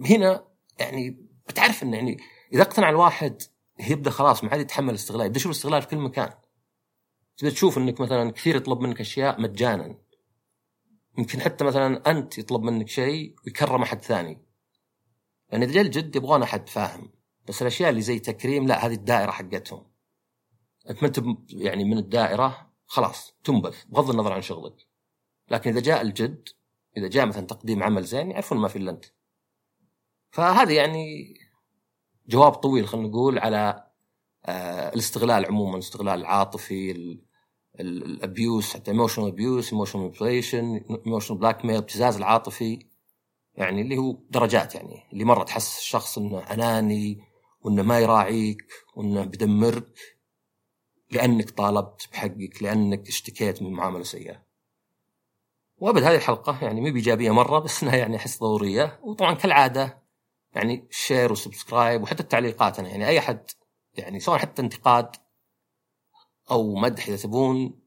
هنا 0.00 0.44
يعني 0.78 1.28
بتعرف 1.48 1.82
إنه 1.82 1.96
يعني 1.96 2.18
إذا 2.52 2.62
اقتنع 2.62 2.88
الواحد 2.88 3.42
يبدأ 3.88 4.10
خلاص 4.10 4.44
ما 4.44 4.50
عاد 4.50 4.60
يتحمل 4.60 4.90
الاستغلال. 4.90 5.26
يبدا 5.26 5.38
يشوف 5.38 5.52
الاستغلال 5.52 5.82
في 5.82 5.88
كل 5.88 5.96
مكان؟ 5.96 6.32
تبدا 7.36 7.52
تشوف 7.54 7.78
إنك 7.78 8.00
مثلا 8.00 8.30
كثير 8.30 8.56
يطلب 8.56 8.80
منك 8.80 9.00
أشياء 9.00 9.40
مجانا. 9.40 9.98
يمكن 11.18 11.40
حتى 11.40 11.64
مثلا 11.64 12.10
أنت 12.10 12.38
يطلب 12.38 12.62
منك 12.62 12.88
شيء 12.88 13.34
ويكرم 13.46 13.82
أحد 13.82 14.02
ثاني. 14.02 14.42
يعني 15.48 15.64
إذا 15.64 15.80
الجد 15.80 16.16
يبغون 16.16 16.42
أحد 16.42 16.68
فاهم 16.68 17.12
بس 17.48 17.62
الأشياء 17.62 17.90
اللي 17.90 18.02
زي 18.02 18.18
تكريم 18.18 18.66
لا 18.66 18.86
هذه 18.86 18.94
الدائرة 18.94 19.30
حقتهم. 19.30 19.86
أنت 20.90 21.02
ما 21.02 21.08
أنت 21.08 21.20
يعني 21.52 21.84
من 21.84 21.98
الدائرة 21.98 22.72
خلاص 22.86 23.34
تنبذ 23.44 23.84
بغض 23.84 24.10
النظر 24.10 24.32
عن 24.32 24.42
شغلك. 24.42 24.86
لكن 25.50 25.70
إذا 25.70 25.80
جاء 25.80 26.02
الجد 26.02 26.48
إذا 26.96 27.08
جاء 27.08 27.26
مثلا 27.26 27.46
تقديم 27.46 27.82
عمل 27.82 28.04
زين 28.04 28.30
يعرفون 28.30 28.58
ما 28.58 28.68
في 28.68 28.76
إلا 28.76 28.90
أنت. 28.90 29.04
فهذه 30.30 30.72
يعني 30.72 31.34
جواب 32.26 32.52
طويل 32.52 32.88
خلينا 32.88 33.08
نقول 33.08 33.38
على 33.38 33.88
آه 34.46 34.88
الاستغلال 34.88 35.46
عموما 35.46 35.74
الاستغلال 35.74 36.20
العاطفي 36.20 37.18
ال 37.80 37.96
abuse 37.96 38.74
حتى 38.74 38.90
emotional 38.90 39.28
abuse 39.28 39.72
emotional 39.72 40.04
manipulation 40.04 40.84
emotional 41.06 41.38
blackmail 41.38 41.74
الابتزاز 41.74 42.16
العاطفي. 42.16 42.78
يعني 43.54 43.82
اللي 43.82 43.98
هو 43.98 44.16
درجات 44.30 44.74
يعني. 44.74 45.02
اللي 45.12 45.24
مرة 45.24 45.44
تحس 45.44 45.78
الشخص 45.78 46.18
إنه 46.18 46.38
أناني 46.38 47.20
وإنه 47.62 47.82
ما 47.82 47.98
يراعيك 47.98 48.66
وإنه 48.96 49.24
بدمرك. 49.24 49.98
لأنك 51.10 51.50
طالبت 51.50 52.08
بحقك 52.12 52.62
لأنك 52.62 53.08
اشتكيت 53.08 53.62
من 53.62 53.72
معاملة 53.72 54.02
سيئة. 54.02 54.42
وأبد 55.78 56.02
هذه 56.02 56.16
الحلقة 56.16 56.64
يعني 56.64 56.80
مو 56.80 56.90
بإيجابية 56.92 57.30
مرة 57.30 57.58
بس 57.58 57.82
إنها 57.82 57.96
يعني 57.96 58.16
أحس 58.16 58.40
ضرورية. 58.40 59.00
وطبعا 59.02 59.34
كالعادة 59.34 60.02
يعني 60.54 60.88
share 60.90 61.32
و 61.32 61.39
subscribe 61.39 62.02
وحتى 62.02 62.22
التعليقات 62.22 62.78
أنا. 62.78 62.88
يعني 62.88 63.08
أي 63.08 63.18
أحد 63.18 63.50
يعني 63.94 64.20
سواء 64.20 64.38
حتى 64.38 64.62
انتقاد 64.62 65.16
أو 66.50 66.74
مدح 66.74 67.08
إذا 67.08 67.16
تبون 67.16 67.80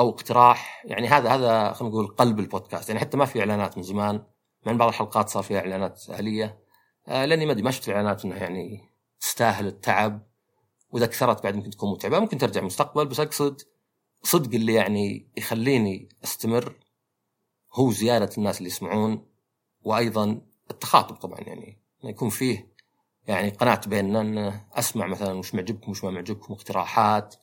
أو 0.00 0.08
اقتراح. 0.08 0.82
يعني 0.84 1.08
هذا 1.08 1.30
هذا 1.30 1.72
خلينا 1.72 1.94
نقول 1.94 2.06
قلب 2.06 2.38
البودكاست. 2.38 2.88
يعني 2.88 3.00
حتى 3.00 3.16
ما 3.16 3.24
في 3.24 3.40
إعلانات 3.40 3.76
من 3.76 3.82
زمان. 3.82 4.24
مع 4.66 4.72
بعض 4.72 4.88
الحلقات 4.88 5.28
صار 5.28 5.42
فيها 5.42 5.58
إعلانات 5.58 6.02
اليه 6.10 6.64
آه 7.08 7.24
لأني 7.24 7.46
ما 7.46 7.52
أدري 7.52 7.62
ما 7.62 7.70
شفت 7.70 7.88
الإعلانات 7.88 8.24
إنها 8.24 8.38
يعني 8.38 8.80
تستاهل 9.20 9.66
التعب. 9.66 10.26
وإذا 10.90 11.06
كثرت 11.06 11.44
بعد 11.44 11.56
ممكن 11.56 11.70
تكون 11.70 11.90
متعبة. 11.92 12.18
ممكن 12.18 12.38
ترجع 12.38 12.60
المستقبل. 12.60 13.06
بس 13.06 13.20
أقصد 13.20 13.60
صدق 14.22 14.54
اللي 14.54 14.74
يعني 14.74 15.28
يخليني 15.36 16.08
أستمر 16.24 16.74
هو 17.74 17.90
زيادة 17.90 18.30
الناس 18.38 18.58
اللي 18.58 18.68
يسمعون. 18.68 19.26
وأيضا 19.82 20.40
التخاطب 20.70 21.16
طبعا. 21.16 21.40
يعني 21.40 21.78
يكون 22.04 22.28
فيه 22.28 22.74
يعني 23.26 23.50
قناعه 23.50 23.88
بيننا 23.88 24.60
أسمع 24.72 25.06
مثلا 25.06 25.32
وش 25.32 25.54
معجبكم 25.54 25.90
وش 25.90 26.04
ما 26.04 26.10
معجبكم 26.10 26.54
اقتراحات. 26.54 27.36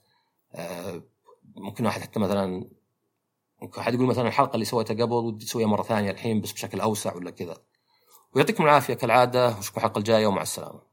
ممكن 1.55 1.85
واحد 1.85 2.01
حتى 2.01 2.19
مثلا 2.19 2.69
ممكن 3.61 3.81
احد 3.81 3.93
يقول 3.93 4.05
مثلا 4.05 4.27
الحلقة 4.27 4.53
اللي 4.53 4.65
سويتها 4.65 4.93
قبل 5.05 5.13
ودي 5.13 5.45
تسويها 5.45 5.67
مرة 5.67 5.83
ثانية 5.83 6.11
الحين 6.11 6.41
بس 6.41 6.51
بشكل 6.51 6.79
أوسع 6.81 7.15
ولا 7.15 7.31
كذا. 7.31 7.57
ويعطيكم 8.35 8.63
العافية 8.63 8.93
كالعادة 8.93 9.45
وأشوفكم 9.47 9.77
الحلقة 9.77 9.99
الجاية 9.99 10.27
ومع 10.27 10.41
السلامة. 10.41 10.81